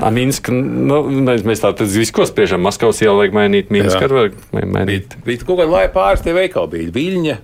A, 0.00 0.10
Minska, 0.12 0.52
nu, 0.52 1.02
mēs, 1.24 1.44
mēs 1.48 1.60
tā 1.64 1.70
tad 1.76 1.88
visu 1.92 2.12
ko 2.16 2.24
spriežam. 2.28 2.60
Maskavas 2.64 3.00
ielu 3.04 3.16
vajag 3.20 3.36
mainīt, 3.36 3.70
Minska 3.72 4.02
arī 4.08 4.30
vajag 4.52 4.68
mainīt. 4.72 5.16
bija 5.24 5.44
kaut 5.44 5.60
kāda 5.60 5.70
laika 5.72 5.92
pāris 5.96 6.24
tie 6.24 6.32
veikali. 6.36 6.68
Bija 6.76 6.92
Viļņa, 6.96 7.36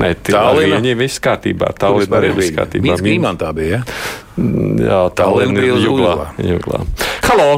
Nē, 0.00 0.12
Tallina. 0.28 0.80
Tālīna 0.80 0.96
viss 1.00 1.20
kārtībā. 1.24 1.72
Tālīna 1.80 2.20
arī 2.20 2.34
viss 2.36 2.52
kārtībā. 2.56 2.84
Mīnska 2.90 3.08
Rīmantā 3.12 3.52
bija. 3.56 3.80
Ja? 3.80 3.82
Jā, 4.36 5.00
Tallina 5.16 5.52
Tālīna 5.52 5.60
bija 5.60 5.80
jūglā. 5.84 6.14
jūglā. 6.36 6.84
Halo! 7.28 7.50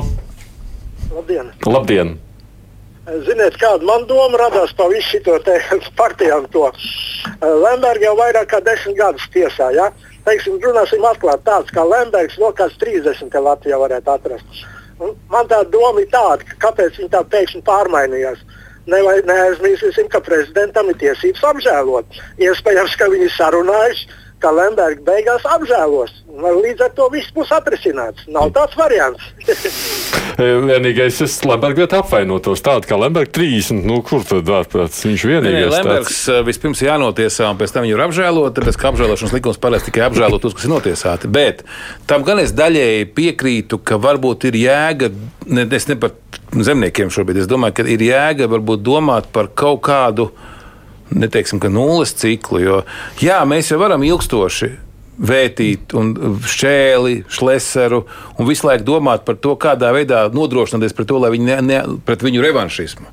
Labdien! 1.14 1.52
Labdien! 1.66 2.18
Ziniet, 3.08 3.56
kāda 3.56 3.86
man 3.88 4.04
doma 4.08 4.36
radās 4.36 4.74
par 4.76 4.90
visu 4.92 5.20
šo 5.24 5.38
partijām. 6.00 6.44
To. 6.52 6.68
Lemberga 7.40 8.10
jau 8.10 8.16
vairāk 8.18 8.50
kā 8.52 8.60
desmit 8.64 8.98
gadus 8.98 9.24
tiesā. 9.32 9.70
Ja? 9.72 9.88
Teiksim, 10.26 10.58
runāsim 10.60 11.04
atklāti, 11.08 11.46
tāds 11.46 11.72
kā 11.72 11.84
Lembergs, 11.88 12.36
no 12.42 12.52
kāds 12.52 12.76
30 12.82 13.32
te 13.32 13.40
Latvijā 13.40 13.80
varētu 13.80 14.12
atrast. 14.12 14.62
Un 15.00 15.14
man 15.32 15.48
tā 15.48 15.62
doma 15.72 16.02
ir 16.02 16.10
tāda, 16.12 16.44
ka 16.44 16.58
kāpēc 16.68 16.98
viņi 17.00 17.12
tā 17.14 17.24
pēkšņi 17.32 17.64
pārmainījās. 17.64 18.44
Neaizmirsīsim, 18.88 20.08
ka 20.12 20.20
prezidentam 20.24 20.88
ir 20.92 21.00
tiesības 21.00 21.44
apžēlot. 21.52 22.22
Iespējams, 22.44 22.96
ka 23.00 23.08
viņi 23.12 23.28
sarunājuši, 23.36 24.08
ka 24.42 24.52
Lemberga 24.52 25.04
beigās 25.08 25.48
apžēlos. 25.48 26.12
Līdz 26.38 26.88
ar 26.88 26.96
to 26.96 27.08
viss 27.14 27.32
būs 27.36 27.52
atrisināts. 27.56 28.28
Nav 28.32 28.52
tāds 28.56 28.76
variants. 28.80 29.32
Vienīgais, 30.70 31.16
es 31.24 31.32
Lembergu 31.42 31.82
vietu 31.82 31.96
apvainotos 31.98 32.60
tādu 32.62 32.86
kā 32.86 32.94
Lemberga 33.00 33.32
30. 33.40 33.80
Nu, 33.88 33.98
kur 34.06 34.22
tad 34.26 34.46
ārprāts? 34.54 35.00
Viņš 35.02 35.24
Nē, 35.26 35.32
vienīgais 35.32 35.72
Lembergs 35.74 36.20
tāds. 36.28 36.44
vispirms 36.46 36.82
ir 36.82 36.90
jānotiesā, 36.92 37.48
un 37.50 37.58
pēc 37.58 37.74
tam 37.74 37.86
viņu 37.86 37.96
ir 37.96 38.02
apžēlot. 38.04 38.54
Tāpēc, 38.54 38.78
ka 38.78 38.92
apžēlošanas 38.92 39.34
likums 39.34 39.58
parasti 39.62 39.90
tikai 39.90 40.06
apžēlo 40.06 40.38
tos, 40.42 40.54
kas 40.54 40.68
ir 40.68 40.74
notiesāti. 40.76 41.30
Bet 41.34 41.64
tam 42.10 42.22
gan 42.28 42.38
es 42.44 42.54
daļēji 42.54 43.10
piekrītu, 43.18 43.82
ka 43.82 43.98
varbūt 43.98 44.46
ir 44.52 44.60
jēga, 44.62 45.10
ne, 45.50 45.66
es 45.74 45.90
ne 45.90 45.98
par 45.98 46.14
zemniekiem 46.54 47.10
šobrīd, 47.10 47.42
es 47.42 47.50
domāju, 47.50 47.80
ka 47.80 47.90
ir 47.90 48.06
jēga 48.06 48.46
varbūt 48.54 48.86
domāt 48.86 49.32
par 49.34 49.50
kaut 49.58 49.82
kādu, 49.90 50.30
neteiksim, 51.10 51.58
ka 51.58 51.72
nulles 51.72 52.14
ciklu. 52.14 52.62
Jo, 52.62 52.82
jā, 53.18 53.42
mēs 53.48 53.74
jau 53.74 53.82
varam 53.82 54.06
ilgstoši 54.06 54.76
vētīt, 55.18 55.94
un 55.98 56.12
šķēli, 56.46 57.24
šleseru, 57.32 58.04
un 58.38 58.48
visu 58.48 58.68
laiku 58.68 58.86
domāt 58.86 59.26
par 59.26 59.38
to, 59.42 59.56
kādā 59.60 59.90
veidā 59.94 60.26
nodrošināties 60.34 60.94
pret 60.96 61.10
to, 61.10 61.18
viņi 61.24 61.50
ne, 61.50 61.58
ne, 61.64 61.82
pret 62.06 62.22
viņu 62.24 62.44
revanšismu. 62.44 63.10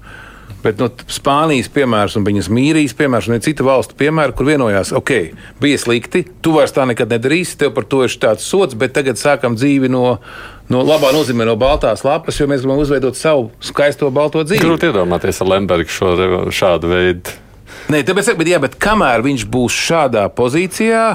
Bet 0.66 0.80
no 0.82 0.88
Spānijas 1.14 1.68
piemērs, 1.70 2.16
un 2.18 2.26
viņas 2.26 2.48
mīrijas 2.50 2.96
piemērs, 2.98 3.28
un 3.30 3.38
ir 3.38 3.44
cita 3.46 3.66
valstu 3.66 3.98
piemēra, 4.00 4.34
kur 4.34 4.48
vienojās, 4.50 4.96
ok, 4.98 5.12
bija 5.62 5.78
slikti, 5.82 6.24
tu 6.42 6.56
vairs 6.56 6.74
tā 6.74 6.88
nekad 6.90 7.14
nedarīsi, 7.14 7.60
tev 7.62 7.76
par 7.76 7.86
to 7.90 8.02
ir 8.06 8.16
tāds 8.22 8.48
sots, 8.50 8.78
bet 8.78 8.96
tagad 8.98 9.22
sākam 9.22 9.58
dzīvi 9.60 9.92
no, 9.94 10.18
no 10.74 10.82
labā 10.82 11.12
nozīmē, 11.14 11.46
no 11.46 11.54
baltās 11.62 12.02
lapas, 12.06 12.42
jo 12.42 12.50
mēs 12.50 12.66
gribam 12.66 12.82
uzveidot 12.82 13.18
savu 13.20 13.52
skaisto 13.62 14.10
balto 14.14 14.42
dzīvi. 14.42 14.64
Grūti 14.66 14.90
iedomāties 14.90 15.42
ar 15.46 15.52
Lembergu 15.54 15.94
šo, 15.94 16.16
šādu 16.50 16.90
veidu. 16.96 17.38
Nē, 17.94 18.02
tāpēc, 18.08 18.34
bet, 18.34 18.50
jā, 18.50 18.58
bet 18.62 18.80
kamēr 18.82 19.22
viņš 19.26 19.46
būs 19.54 19.78
šādā 19.86 20.26
pozīcijā, 20.34 21.06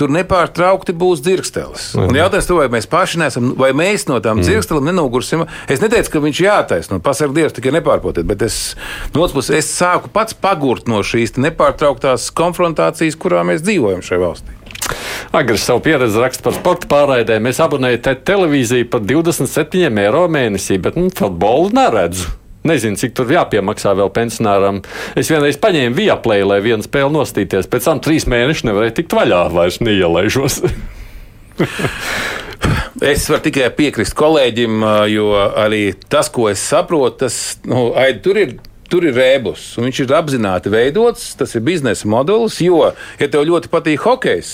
tur 0.00 0.12
nepārtraukti 0.14 0.94
būs 0.96 1.22
dzirkstelis. 1.24 1.90
Un 2.00 2.16
jautājums, 2.16 2.48
to, 2.48 2.58
vai 2.60 2.68
mēs 2.72 2.88
paši 2.90 3.20
nesam, 3.20 3.52
vai 3.60 3.70
mēs 3.76 4.06
no 4.08 4.18
tām 4.24 4.40
dzirkstelēm 4.42 4.90
nenogursim. 4.90 5.44
Es 5.70 5.82
neteicu, 5.84 6.14
ka 6.14 6.24
viņš 6.24 6.44
jātaisno, 6.46 7.00
pasarg 7.04 7.36
Dievs, 7.36 7.54
tikai 7.56 7.74
nepārprotiet, 7.78 8.28
bet 8.28 8.46
es, 8.46 8.60
no 9.14 9.24
otras 9.24 9.36
puses, 9.36 9.60
es 9.60 9.74
sāku 9.76 10.12
pats 10.12 10.36
pagurt 10.36 10.88
no 10.90 11.04
šīs 11.06 11.36
nepārtrauktās 11.40 12.30
konfrontācijas, 12.36 13.18
kurā 13.20 13.44
mēs 13.46 13.64
dzīvojam 13.66 14.04
šajā 14.06 14.24
valstī. 14.24 14.56
Agri 15.36 15.58
savu 15.60 15.84
pieredzi 15.84 16.18
raksta 16.18 16.42
par 16.48 16.56
sporta 16.56 16.88
pārraidēm. 16.90 17.46
Es 17.46 17.60
abonēju 17.62 18.00
te 18.02 18.16
televīziju 18.26 18.88
par 18.90 19.04
27 19.06 20.00
eiro 20.02 20.24
mēnesī, 20.32 20.80
bet 20.82 20.98
nu, 20.98 21.06
futbolu 21.14 21.70
neredzu. 21.76 22.39
Nezinu, 22.68 22.98
cik 23.00 23.14
tur 23.16 23.30
jāpiemaksā 23.32 23.94
vēl 23.96 24.10
pensionāram. 24.12 24.82
Es 25.16 25.30
vienreiz 25.32 25.56
paņēmu 25.60 25.96
vieplēju, 25.96 26.48
lai 26.50 26.58
vienu 26.64 26.84
spēli 26.84 27.14
nostīties. 27.14 27.70
Pēc 27.72 27.88
tam 27.88 28.02
trīs 28.04 28.28
mēnešus 28.28 28.66
nevarēju 28.68 28.96
tikt 28.98 29.16
vaļā, 29.16 29.46
vairs 29.54 29.80
neielaižos. 29.84 30.60
Es 33.00 33.24
varu 33.30 33.40
tikai 33.46 33.70
piekrist 33.72 34.12
kolēģim, 34.18 34.82
jo 35.08 35.30
arī 35.38 35.94
tas, 36.12 36.28
ko 36.32 36.50
es 36.50 36.60
saprotu, 36.60 37.22
tas 37.22 37.36
nu, 37.64 37.90
Aid, 37.96 38.20
tur 38.24 38.40
ir. 38.40 38.58
Tur 38.90 39.04
ir 39.06 39.14
rēbus, 39.14 39.76
un 39.78 39.86
viņš 39.86 39.98
ir 40.02 40.12
apzināti 40.18 40.70
veidots. 40.72 41.28
Tas 41.38 41.52
ir 41.54 41.62
biznesa 41.62 42.08
modelis, 42.10 42.56
jo, 42.58 42.88
ja 43.20 43.28
tev 43.30 43.44
ļoti 43.46 43.70
patīk 43.70 44.02
hokejs, 44.02 44.48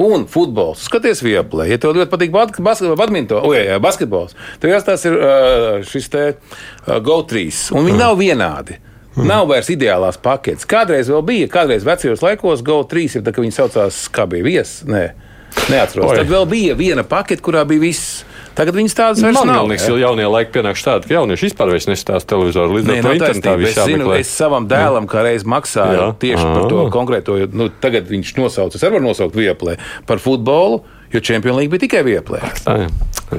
un 0.00 0.26
futbols. 0.30 0.84
Skaties, 0.88 1.22
vieplē, 1.24 1.68
ja 1.70 1.78
tev 1.80 1.94
ļoti 1.96 2.10
patīk 2.12 2.34
bas 2.34 2.54
bas 2.58 2.82
badminton, 2.98 3.44
o, 3.44 3.54
jā, 3.56 3.66
jā, 3.68 3.80
basketbols. 3.82 4.36
Tev 4.62 4.72
jāstāsta 4.74 5.10
ir 5.10 5.18
uh, 5.18 5.66
šis 5.86 6.08
te 6.12 6.26
uh, 6.32 6.96
GO3, 7.04 7.48
un 7.76 7.88
viņi 7.88 8.00
nav 8.00 8.16
vienādi. 8.20 8.80
Nav 9.20 9.48
vairs 9.50 9.68
ideālās 9.72 10.16
paketes. 10.22 10.64
Kādreiz 10.70 11.10
vēl 11.10 11.24
bija, 11.26 11.48
kādreiz 11.50 11.84
vecajos 11.84 12.22
laikos 12.24 12.62
GO3 12.64 13.18
ir 13.18 13.24
tā, 13.26 13.34
ka 13.34 13.42
viņi 13.42 13.56
saucās, 13.56 14.04
kā 14.14 14.24
bija 14.30 14.46
viesis. 14.46 14.84
Neatceros. 14.86 16.06
Oi. 16.06 16.20
Tad 16.20 16.30
vēl 16.30 16.46
bija 16.48 16.76
viena 16.78 17.04
pakete, 17.06 17.42
kurā 17.44 17.64
bija 17.68 17.82
viss. 17.82 18.22
Tagad 18.60 18.76
viņas 18.76 18.92
tādas 18.92 19.22
vairs 19.24 19.38
Man 19.38 19.48
nav. 19.48 19.64
liekas, 19.70 19.86
ja? 19.88 19.94
ka 19.96 20.00
jaunie 20.02 20.26
laiki 20.28 20.52
pienāks 20.52 20.82
tādi, 20.84 21.08
ka 21.08 21.14
jaunieši 21.16 21.46
vispār 21.48 21.70
vairs 21.72 21.86
nestāsta 21.88 22.28
televizoru. 22.34 22.76
Līdz 22.76 22.90
Nē, 22.90 22.96
ar 22.98 23.00
to 23.00 23.08
nav 23.08 23.16
internetā 23.16 23.54
Es, 23.64 23.78
zinu, 23.78 24.04
jāmeklē. 24.04 24.18
es 24.20 24.32
savam 24.36 24.66
dēlam 24.68 25.08
kā 25.08 25.22
reiz 25.24 25.46
maksāju 25.48 25.96
Jā. 25.96 26.08
tieši 26.20 26.44
par 26.44 26.66
to 26.68 26.82
konkrēto. 26.92 27.38
jo, 27.40 27.48
Nu, 27.56 27.70
tagad 27.72 28.04
viņš 28.12 28.34
nosauca, 28.36 28.76
es 28.76 28.84
arī 28.84 28.98
varu 28.98 29.06
nosaukt 29.08 29.32
vieplē 29.34 29.78
par 30.04 30.20
futbolu, 30.20 30.82
jo 31.08 31.20
Champions 31.24 31.56
League 31.56 31.72
bija 31.72 31.86
tikai 31.88 32.04
vieplē. 32.04 32.42
Tā, 32.60 32.76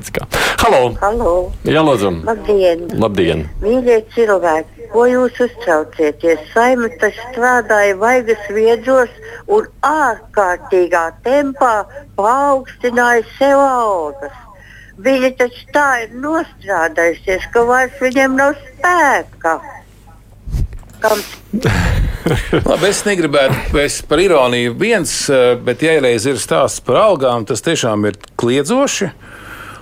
kā. 0.09 0.25
Halo! 0.65 0.81
Halo! 1.05 1.51
Jā, 1.69 1.85
lūdzam! 1.85 2.23
Labdien! 2.25 2.87
Labdien! 2.97 3.45
Mīļie 3.61 4.01
cilvēki, 4.15 4.89
ko 4.89 5.05
jūs 5.05 5.37
uztraucieties? 5.45 6.39
Saima 6.55 6.89
tas 6.97 7.13
strādāja 7.29 7.93
vaigas 8.01 8.41
viedzos 8.49 9.13
un 9.47 9.69
ārkārtīgā 9.85 11.11
tempā 11.23 11.85
paaugstināja 12.17 13.21
sev 13.37 13.59
algas. 13.59 14.47
Viņa 15.01 15.31
taču 15.39 15.67
tā 15.73 15.87
ir 16.03 16.15
nostrādājusies, 16.21 17.47
ka 17.53 17.63
vairs 17.65 18.01
viņiem 18.01 18.35
nav 18.37 18.57
spēka. 18.59 19.57
Labi, 22.69 22.89
es 22.91 23.01
negribētu 23.07 23.79
es 23.81 24.01
par 24.05 24.21
ironiju 24.21 24.75
viens, 24.77 25.13
eh, 25.33 25.55
bet 25.57 25.81
ja 25.81 25.95
reiz 26.03 26.27
ir 26.29 26.37
stāsts 26.41 26.83
par 26.85 27.01
algām, 27.01 27.47
tas 27.49 27.65
tiešām 27.65 28.05
ir 28.11 28.19
kliedzoši. 28.37 29.09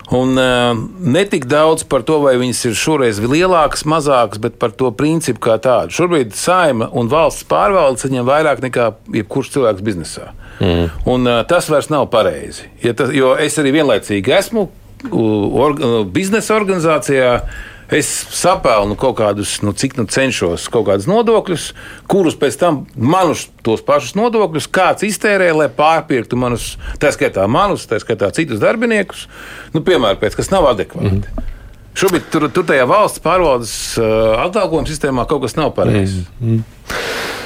Un 0.09 0.33
uh, 0.41 0.73
ne 1.05 1.21
tik 1.29 1.43
daudz 1.45 1.83
par 1.85 2.01
to, 2.01 2.15
vai 2.23 2.31
viņas 2.41 2.63
ir 2.65 2.77
šoreiz 2.77 3.19
lielākas, 3.21 3.83
mazākas, 3.85 4.39
bet 4.41 4.55
par 4.57 4.73
to 4.73 4.89
principu 4.89 5.43
kā 5.45 5.59
tādu. 5.61 5.93
Šobrīd 5.93 6.33
saima 6.33 6.87
un 6.97 7.11
valsts 7.11 7.45
pārvalde 7.45 8.01
saņem 8.01 8.25
vairāk 8.25 8.63
nekā 8.65 8.87
jebkurš 9.19 9.51
cilvēks 9.53 9.85
biznesā. 9.85 10.31
Mm. 10.57 10.89
Un, 11.13 11.29
uh, 11.29 11.43
tas 11.45 11.69
vairs 11.69 11.91
nav 11.93 12.07
pareizi. 12.09 12.65
Ja 12.81 12.95
tas, 12.97 13.13
jo 13.13 13.35
es 13.37 13.61
arī 13.61 13.75
vienlaicīgi 13.77 14.33
esmu 14.39 14.65
or, 15.11 15.75
biznesa 16.13 16.55
organizācijā. 16.59 17.33
Es 17.89 18.05
sapelnu 18.37 18.93
kaut 19.01 19.15
kādus, 19.17 19.55
nu, 19.65 19.71
cik 19.73 19.95
nu 19.97 20.03
cenšos, 20.05 20.67
kaut 20.69 20.85
kādus 20.91 21.07
nodokļus, 21.09 21.63
kurus 22.11 22.35
pēc 22.37 22.59
tam 22.61 22.83
manus 22.93 23.47
tos 23.65 23.81
pašus 23.81 24.13
nodokļus 24.13 24.67
kāds 24.69 25.07
iztērē, 25.07 25.47
lai 25.57 25.71
pārpirktu 25.73 26.37
manus, 26.37 26.75
tā 27.01 27.09
skaitā 27.15 27.47
manus, 27.49 27.87
tā 27.89 27.97
skaitā 27.97 28.29
citus 28.37 28.61
darbiniekus, 28.61 29.25
nu, 29.73 29.81
piemēram, 29.81 30.21
pēc 30.21 30.37
kas 30.37 30.53
nav 30.53 30.69
adekvāti. 30.69 31.15
Mm 31.15 31.23
-hmm. 31.23 31.55
Šobrīd 31.97 32.29
tur, 32.29 32.45
tur 32.53 32.67
tajā 32.69 32.85
valsts 32.85 33.19
pārvaldes 33.19 33.73
uh, 33.97 34.37
atalgojuma 34.45 34.87
sistēmā 34.87 35.25
kaut 35.27 35.41
kas 35.41 35.57
nav 35.57 35.73
pareizs. 35.73 36.29
Mm 36.39 36.59
-hmm. 36.59 37.38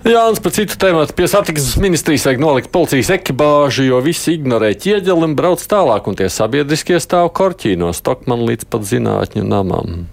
Jānis 0.00 0.40
par 0.40 0.54
citu 0.56 0.78
tēmu. 0.80 1.02
Pie 1.12 1.26
satiksmes 1.28 1.76
ministrijas 1.82 2.24
vajag 2.28 2.40
nolikt 2.40 2.72
policijas 2.72 3.12
ekipāžu, 3.18 3.84
jo 3.84 4.00
visi 4.04 4.38
ignorē 4.38 4.72
ķieģeli 4.80 5.28
un 5.28 5.36
brauc 5.36 5.60
tālāk, 5.60 6.08
un 6.08 6.16
tie 6.16 6.30
sabiedriskie 6.32 6.96
stāv 7.04 7.28
korķī 7.36 7.76
no 7.80 7.92
Stokmana 7.96 8.48
līdz 8.48 8.70
pat 8.72 8.88
zinātņu 8.88 9.44
namam. 9.44 10.06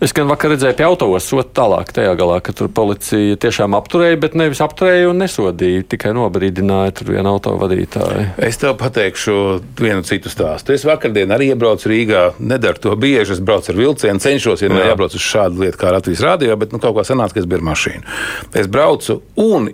Es 0.00 0.14
gan 0.16 0.30
vakar 0.30 0.54
redzēju 0.54 0.76
pie 0.78 0.84
autosas, 0.86 1.26
sot 1.28 1.50
tālāk 1.56 1.90
tajā 1.92 2.14
galā, 2.16 2.38
ka 2.40 2.54
tur 2.56 2.70
policija 2.72 3.36
tiešām 3.42 3.74
apturēja, 3.76 4.16
bet 4.22 4.36
nevis 4.38 4.62
apturēja 4.64 5.10
un 5.10 5.20
nesodīja, 5.20 5.82
tikai 5.92 6.14
nobrīdināja 6.16 6.94
tur 6.96 7.10
vienu 7.12 7.34
autovadītāju. 7.34 8.24
Es 8.48 8.56
tev 8.62 8.78
pateikšu 8.80 9.34
vienu 9.80 10.00
citu 10.08 10.32
stāstu. 10.32 10.72
Es 10.72 10.86
vakardien 10.88 11.34
arī 11.36 11.50
iebraucu 11.52 11.92
Rīgā, 11.92 12.22
nedaru 12.40 12.80
to 12.86 12.96
bieži, 12.96 13.36
es 13.36 13.44
braucu 13.44 13.74
ar 13.74 13.80
vilcienu, 13.82 14.24
cenšos, 14.24 14.64
ja 14.64 14.72
nebraucu 14.72 15.20
uz 15.20 15.26
šādu 15.26 15.66
lietu 15.66 15.82
kā 15.82 15.92
Latvijas 15.92 16.24
rādio, 16.24 16.56
bet 16.60 16.72
nu, 16.72 16.80
kaut 16.80 16.96
kā 16.96 17.04
sanāca, 17.04 17.36
ka 17.36 17.44
es 17.44 17.50
biju 17.50 17.60
ar 17.60 17.68
mašīnu. 17.68 18.16
Es 18.62 18.70
braucu 18.72 19.20
un, 19.36 19.68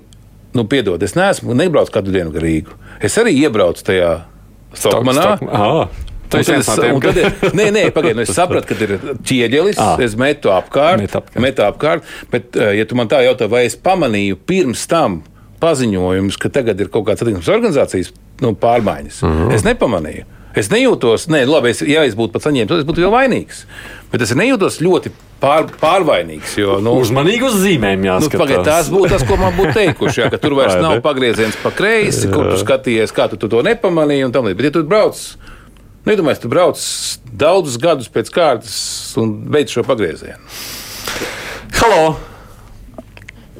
nu, 0.59 0.67
piedod, 0.67 1.07
es 1.07 1.15
neesmu, 1.15 1.55
nebraucu 1.55 1.95
katru 1.95 2.19
dienu 2.19 2.35
gar 2.35 2.47
Rīgu. 2.49 2.75
Es 2.99 3.15
arī 3.23 3.37
iebraucu 3.45 3.87
tajā 3.87 4.17
Stokmanā. 4.77 5.37
Stok, 5.39 5.47
Tas 6.33 6.51
ir 6.51 6.63
monēta. 6.97 7.53
Nē, 7.57 7.69
nē, 7.75 7.85
pagaidiet, 7.95 8.19
nu 8.19 8.25
es 8.27 8.35
sapratu, 8.35 8.71
ka 8.71 8.87
ir 8.87 8.97
ķieģelis. 9.27 9.81
À, 9.83 9.95
es 10.05 10.17
metu 10.19 10.53
apkārt, 10.55 11.03
met 11.05 11.17
apkārt. 11.19 11.43
Metu 11.43 11.67
apkārt. 11.67 12.15
Bet, 12.33 12.57
eh, 12.59 12.77
ja 12.81 12.87
tu 12.89 12.99
man 12.99 13.11
tā 13.11 13.23
jautā, 13.27 13.49
vai 13.51 13.67
es 13.69 13.79
pamanīju 13.79 14.39
pirms 14.49 14.87
tam 14.91 15.21
paziņojumus, 15.63 16.39
ka 16.41 16.53
tagad 16.53 16.81
ir 16.81 16.91
kaut 16.93 17.07
kādas 17.09 17.25
satiksmes 17.25 17.53
organizācijas 17.53 18.13
nu, 18.45 18.53
pārmaiņas, 18.61 19.23
uh 19.23 19.31
-huh. 19.31 19.55
es 19.57 19.65
nepamanīju. 19.67 20.27
Es 20.57 20.71
nejūtos, 20.73 21.27
nē, 21.29 21.43
labi, 21.45 21.75
es, 21.75 21.83
ja 21.85 22.03
es 22.09 22.15
būtu 22.17 22.33
pats 22.33 22.47
saņēmis, 22.49 22.69
tad 22.71 22.79
es 22.81 22.87
būtu 22.89 23.03
vēl 23.05 23.13
vainīgs. 23.13 23.67
Bet 24.09 24.23
es 24.25 24.31
nejūtos 24.33 24.79
ļoti 24.81 25.11
pār, 25.41 25.67
pārvainīgs. 25.83 26.55
Jo, 26.57 26.79
nu, 26.81 26.95
Uzmanīgi 27.03 27.45
uz 27.45 27.59
zīmēm 27.61 28.07
jāskatās. 28.09 28.33
Nu, 28.33 28.41
pagaid, 28.41 28.63
tās 28.65 28.89
būtu 28.89 29.11
tas, 29.13 29.25
ko 29.29 29.37
man 29.37 29.53
būtu 29.53 29.75
teikuši. 29.77 30.23
Jā, 30.23 30.31
ka 30.33 30.41
tur 30.41 30.57
vairs 30.57 30.79
nav 30.81 31.03
pagrieziens 31.05 31.59
pa 31.61 31.75
kreisi, 31.77 32.31
kur 32.33 32.49
tu 32.49 32.57
skatījies, 32.63 33.13
kā 33.13 33.29
tu, 33.29 33.37
tu 33.37 33.51
to 33.53 33.61
nepamanīji. 33.67 34.31
Bet, 34.33 34.65
ja 34.65 34.73
tu 34.79 34.85
brauc 34.89 35.21
Nedomājies, 36.07 36.39
tu 36.39 36.47
brauc 36.47 36.79
daudzus 37.35 37.81
gadus 37.83 38.07
pēc 38.15 38.29
kārtas 38.31 38.77
un 39.19 39.33
beidz 39.51 39.75
šo 39.75 39.83
pagriezienu. 39.83 40.39
Halo! 41.81 42.15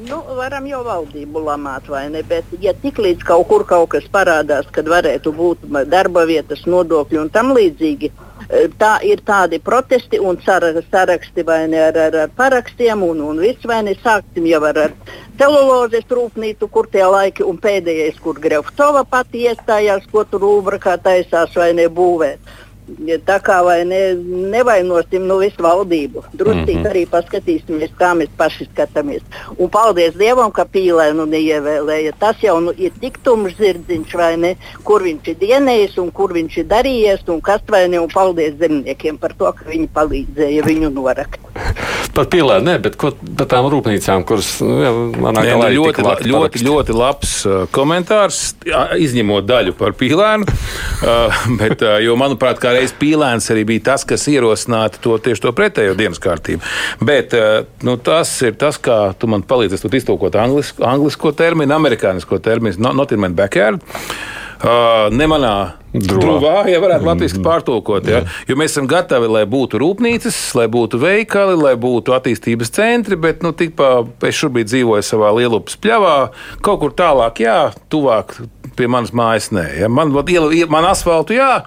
Nu, 0.07 0.21
varam 0.39 0.69
jau 0.71 0.85
valdību 0.87 1.43
lamāt, 1.43 1.89
vai 1.91 2.05
ne? 2.13 2.23
Bet, 2.23 2.53
ja 2.63 2.71
tik 2.79 3.01
līdz 3.03 3.27
kaut 3.27 3.49
kur 3.51 3.65
kaut 3.67 3.91
kas 3.97 4.07
parādās, 4.13 4.69
kad 4.71 4.87
varētu 4.87 5.33
būt 5.35 5.67
darba 5.91 6.23
vietas, 6.29 6.63
nodokļi 6.71 7.19
un 7.25 7.33
tam 7.35 7.51
līdzīgi, 7.57 8.13
tā 8.79 8.93
ir 9.03 9.23
tādi 9.27 9.59
protesti 9.63 10.21
un 10.21 10.39
saraksti 10.45 11.45
vai 11.47 11.67
ne 11.69 11.81
ar, 11.89 11.97
ar, 11.97 12.19
ar 12.25 12.35
parakstiem 12.37 13.03
un, 13.03 13.21
un 13.21 13.41
viss 13.43 13.65
vai 13.67 13.83
ne 13.87 13.97
sāksim 14.03 14.47
jau 14.47 14.63
ar, 14.69 14.79
ar 14.87 14.93
celulozes 15.39 16.07
rūpnīcu, 16.11 16.69
kur 16.73 16.89
tie 16.93 17.05
laiki 17.05 17.45
un 17.45 17.59
pēdējais, 17.59 18.21
kur 18.23 18.39
Grefcova 18.41 19.05
pati 19.09 19.47
iestājās, 19.49 20.07
ko 20.13 20.25
tur 20.25 20.47
Ulbrakā 20.49 20.97
taisās 21.03 21.57
vai 21.57 21.73
ne 21.77 21.89
būvēt. 21.89 22.55
Tā 23.27 23.41
kā 23.43 23.57
vai 23.67 23.81
ne, 23.83 24.01
nevainosim 24.53 25.25
nu, 25.27 25.41
visu 25.43 25.63
valdību. 25.65 26.23
Drusku 26.33 26.61
mm 26.61 26.67
-hmm. 26.69 26.91
arī 26.91 27.03
paskatīsimies, 27.11 27.91
kā 27.99 28.13
mēs 28.15 28.31
paši 28.39 28.69
skatāmies. 28.69 29.23
Un 29.59 29.69
paldies 29.69 30.15
Dievam, 30.15 30.53
ka 30.53 30.65
pīlēnu 30.65 31.27
neievēlēja. 31.27 32.13
Tas 32.19 32.37
jau 32.43 32.61
nu, 32.61 32.73
ir 32.79 32.93
tik 33.01 33.19
tumšs 33.23 33.59
zirdziņš, 33.59 34.15
vai 34.15 34.37
ne, 34.37 34.55
kur 34.85 35.03
viņš 35.03 35.29
ir 35.29 35.37
dienējis 35.41 35.99
un 35.99 36.13
kur 36.13 36.33
viņš 36.33 36.59
ir 36.59 36.67
darījies 36.71 37.27
un 37.27 37.41
kas 37.41 37.61
vai 37.69 37.89
ne. 37.89 38.01
Un 38.01 38.09
paldies 38.09 38.55
zemniekiem 38.59 39.19
par 39.19 39.35
to, 39.35 39.53
ka 39.53 39.65
viņi 39.67 39.89
palīdzēja 39.95 40.63
viņu 40.63 40.91
norakt. 40.91 41.41
Par 42.15 42.31
pīlēnu, 42.33 42.65
ne, 42.65 42.79
bet 42.79 42.97
ko 42.97 43.11
par 43.37 43.49
tām 43.51 43.67
rūpnīcām, 43.73 44.25
kuras 44.25 44.61
nu, 44.61 45.13
manā 45.21 45.43
skatījumā 45.43 45.69
nu, 45.69 45.83
ļoti, 45.83 46.05
ļoti, 46.07 46.31
ļoti, 46.31 46.63
ļoti 46.65 46.97
labs 46.97 47.33
uh, 47.45 47.67
komentārs, 47.71 48.55
izņemot 48.97 49.45
daļu 49.45 49.75
par 49.77 49.93
pīlēnu. 49.93 50.47
uh, 50.47 51.43
bet, 51.61 51.83
uh, 51.83 51.99
jo, 52.05 52.17
manuprāt, 52.17 52.61
kā 52.63 52.76
reiz 52.77 52.95
Pīlēns 52.97 53.51
arī 53.53 53.65
bija 53.69 53.89
tas, 53.93 54.05
kas 54.09 54.29
ierosināja 54.31 54.97
to 55.01 55.17
tieši 55.23 55.47
to 55.47 55.53
pretējo 55.57 55.97
dienas 55.99 56.23
kārtību. 56.23 56.65
Bet 57.07 57.35
eh, 57.37 57.65
nu, 57.87 57.97
tas 57.97 58.33
ir 58.47 58.57
tas, 58.61 58.81
kā 58.83 59.01
tu 59.19 59.31
man 59.31 59.45
palīdzi 59.47 59.81
iztulkot 59.97 60.37
anglisko, 60.41 60.85
anglisko 60.87 61.33
terminu, 61.37 61.77
amerikānisko 61.77 62.41
terminu, 62.43 62.93
not 62.93 63.13
in 63.13 63.23
my 63.23 63.33
backyard. 63.37 63.83
Uh, 64.57 65.11
ne 65.13 65.27
manā 65.29 65.53
drūvā, 65.93 66.63
ja 66.71 66.79
varētu 66.81 67.05
mm. 67.05 67.09
latviešu 67.11 67.43
pārtulkot. 67.45 68.07
Ja? 68.09 68.23
Jo 68.49 68.57
mēs 68.57 68.73
esam 68.73 68.89
gatavi, 68.89 69.29
lai 69.29 69.43
būtu 69.53 69.77
rūpnīcas, 69.83 70.39
lai 70.57 70.65
būtu 70.73 70.97
veikali, 71.03 71.59
lai 71.61 71.75
būtu 71.81 72.15
attīstības 72.17 72.73
centri, 72.73 73.21
bet 73.21 73.45
nu, 73.45 73.53
tikpā 73.57 73.91
es 74.25 74.41
šobrīd 74.41 74.73
dzīvoju 74.73 75.05
savā 75.05 75.35
lielupas 75.37 75.77
pļavā, 75.77 76.17
kaut 76.65 76.81
kur 76.81 76.97
tālāk, 76.97 77.45
jā, 77.45 77.59
tuvāk 77.93 78.39
pie 78.81 78.89
manas 78.89 79.13
mājas, 79.17 79.53
nē. 79.53 79.67
Ja? 79.83 79.93
Man, 79.93 80.17
man 80.17 80.89
asfaltu, 80.89 81.37
jā 81.37 81.67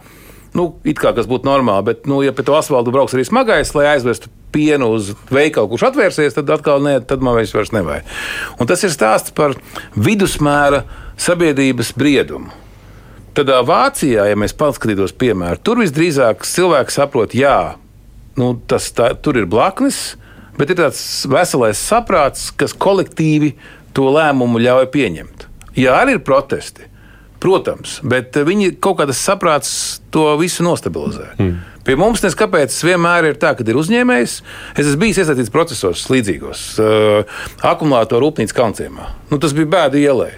Nu, 0.58 0.72
it 0.88 0.98
kā 1.02 1.12
tas 1.14 1.28
būtu 1.30 1.46
normāli, 1.46 1.92
bet, 1.92 2.08
nu, 2.10 2.24
ja 2.26 2.34
pie 2.34 2.46
to 2.48 2.56
asfaltu 2.58 2.94
brauks 2.94 3.14
arī 3.14 3.26
smagais, 3.28 3.76
lai 3.78 3.92
aizvestu 3.92 4.32
pienu 4.54 4.88
uz 4.96 5.12
veikalu, 5.30 5.70
kurš 5.70 5.90
atvērsies, 5.92 6.34
tad 6.34 6.50
atkal 6.54 6.82
ne, 6.82 6.96
tad 7.06 7.22
man 7.26 7.38
vairs 7.38 7.74
nevajag. 7.76 8.08
Un 8.58 8.70
tas 8.70 8.82
ir 8.86 8.94
stāsts 8.94 9.36
par 9.36 9.54
vidusmēra 9.94 10.82
sabiedrības 11.22 11.94
briedumu. 12.00 12.50
Tad 13.38 13.52
Vācijā, 13.70 14.26
ja 14.32 14.38
mēs 14.40 14.56
paskatītos 14.58 15.14
piemēru, 15.22 15.62
tur 15.64 15.84
visdrīzāk 15.84 16.42
cilvēks 16.50 16.98
saprot, 16.98 17.36
jā, 17.38 17.78
nu, 18.42 18.56
tas 18.68 18.90
tā, 18.98 19.12
tur 19.22 19.38
ir 19.38 19.46
blaknes, 19.50 20.18
bet 20.58 20.74
ir 20.74 20.82
tāds 20.82 21.04
veselais 21.30 21.80
saprāts, 21.80 22.50
kas 22.58 22.74
kolektīvi 22.74 23.54
to 23.96 24.10
lēmumu 24.12 24.60
ļauj 24.66 24.90
pieņemt. 24.92 25.46
Jā, 25.78 26.02
arī 26.02 26.18
ir 26.18 26.26
protesti. 26.26 26.89
Protams, 27.40 28.00
bet 28.04 28.36
viņi 28.36 28.74
kaut 28.84 28.98
kādas 29.00 29.22
saprāts 29.24 29.72
to 30.12 30.26
visu 30.42 30.66
nostabilizē. 30.66 31.32
Mm. 31.40 31.54
Pie 31.88 31.96
mums 31.98 32.22
neskapēc 32.22 32.76
vienmēr 32.84 33.30
ir 33.30 33.40
tā, 33.40 33.54
ka 33.56 33.64
ir 33.64 33.80
uzņēmējs. 33.80 34.34
Es 34.76 34.84
esmu 34.84 35.06
bijis 35.06 35.22
iesaistīts 35.24 35.54
procesos 35.54 36.04
līdzīgos, 36.12 36.66
uh, 36.84 37.40
akumulātoru 37.66 38.28
rūpnīcas 38.28 38.58
kalnciemā. 38.58 39.08
Nu, 39.32 39.40
tas 39.40 39.56
bija 39.56 39.72
bēda 39.72 40.02
ielai. 40.02 40.34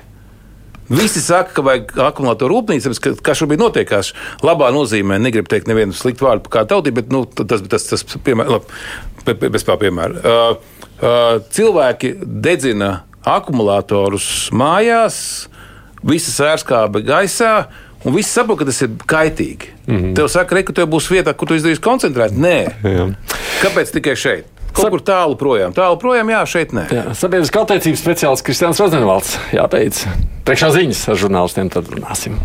Visi 0.91 1.23
saka, 1.23 1.55
ka 1.55 1.63
vajag 1.65 1.93
akumulātoru 2.05 2.59
rūpnīcu, 2.59 2.93
kas, 3.01 3.19
kas 3.23 3.41
šobrīd 3.41 3.61
notiekās. 3.63 4.13
Labā 4.45 4.69
nozīmē, 4.75 5.17
negribu 5.23 5.49
teikt 5.49 5.69
nevienu 5.71 5.95
sliktu 5.97 6.27
vārdu 6.27 6.45
par 6.45 6.59
kādu 6.59 6.75
tautību, 6.75 6.99
bet 6.99 7.13
nu, 7.15 7.23
tas 7.25 7.63
ir 7.63 7.69
tas, 7.71 7.87
tas 7.89 8.19
piemēr, 8.25 8.51
labi, 8.59 9.49
bez 9.49 9.65
tā 9.65 9.77
piemēra. 9.81 10.21
Uh, 10.21 10.83
uh, 10.99 11.31
cilvēki 11.55 12.13
dedzina 12.21 12.99
akumulātorus 13.27 14.51
mājās 14.53 15.21
visa 16.03 16.31
sērskābe 16.31 17.03
gaisā. 17.05 17.65
Un 18.01 18.15
viss 18.15 18.33
saprot, 18.33 18.57
ka 18.57 18.65
tas 18.65 18.79
ir 18.81 18.95
kaitīgi. 19.05 19.67
Mm 19.85 19.97
-hmm. 19.97 20.15
Tev 20.17 20.27
saka, 20.33 20.55
re, 20.55 20.63
ka 20.63 20.73
tev 20.73 20.87
būs 20.89 21.11
vieta, 21.11 21.33
kur 21.33 21.47
tu 21.47 21.53
izdarīsi 21.53 21.81
koncentrēt. 21.81 22.31
Nē, 22.33 22.73
Jā. 22.83 23.13
kāpēc 23.61 23.93
tikai 23.93 24.15
šeit? 24.15 24.45
Kaut 24.73 24.85
Sab... 24.85 24.91
kur 24.91 25.01
tālu 25.03 25.35
projām. 25.35 25.73
Tālu 25.75 25.99
projām, 25.99 26.29
jā, 26.31 26.45
šeit 26.47 26.71
nē. 26.73 26.87
Jā, 26.91 27.13
sabiedriskā 27.13 27.61
attiecības 27.61 27.99
speciālists 27.99 28.45
Kristians 28.47 28.79
Rozenvalds. 28.79 29.37
Jā, 29.51 29.67
beidz. 29.67 30.05
Priekšā 30.47 30.71
ziņas 30.71 31.09
ar 31.11 31.15
žurnālistiem 31.15 31.69
tad 31.69 31.91
runāsim. 31.91 32.39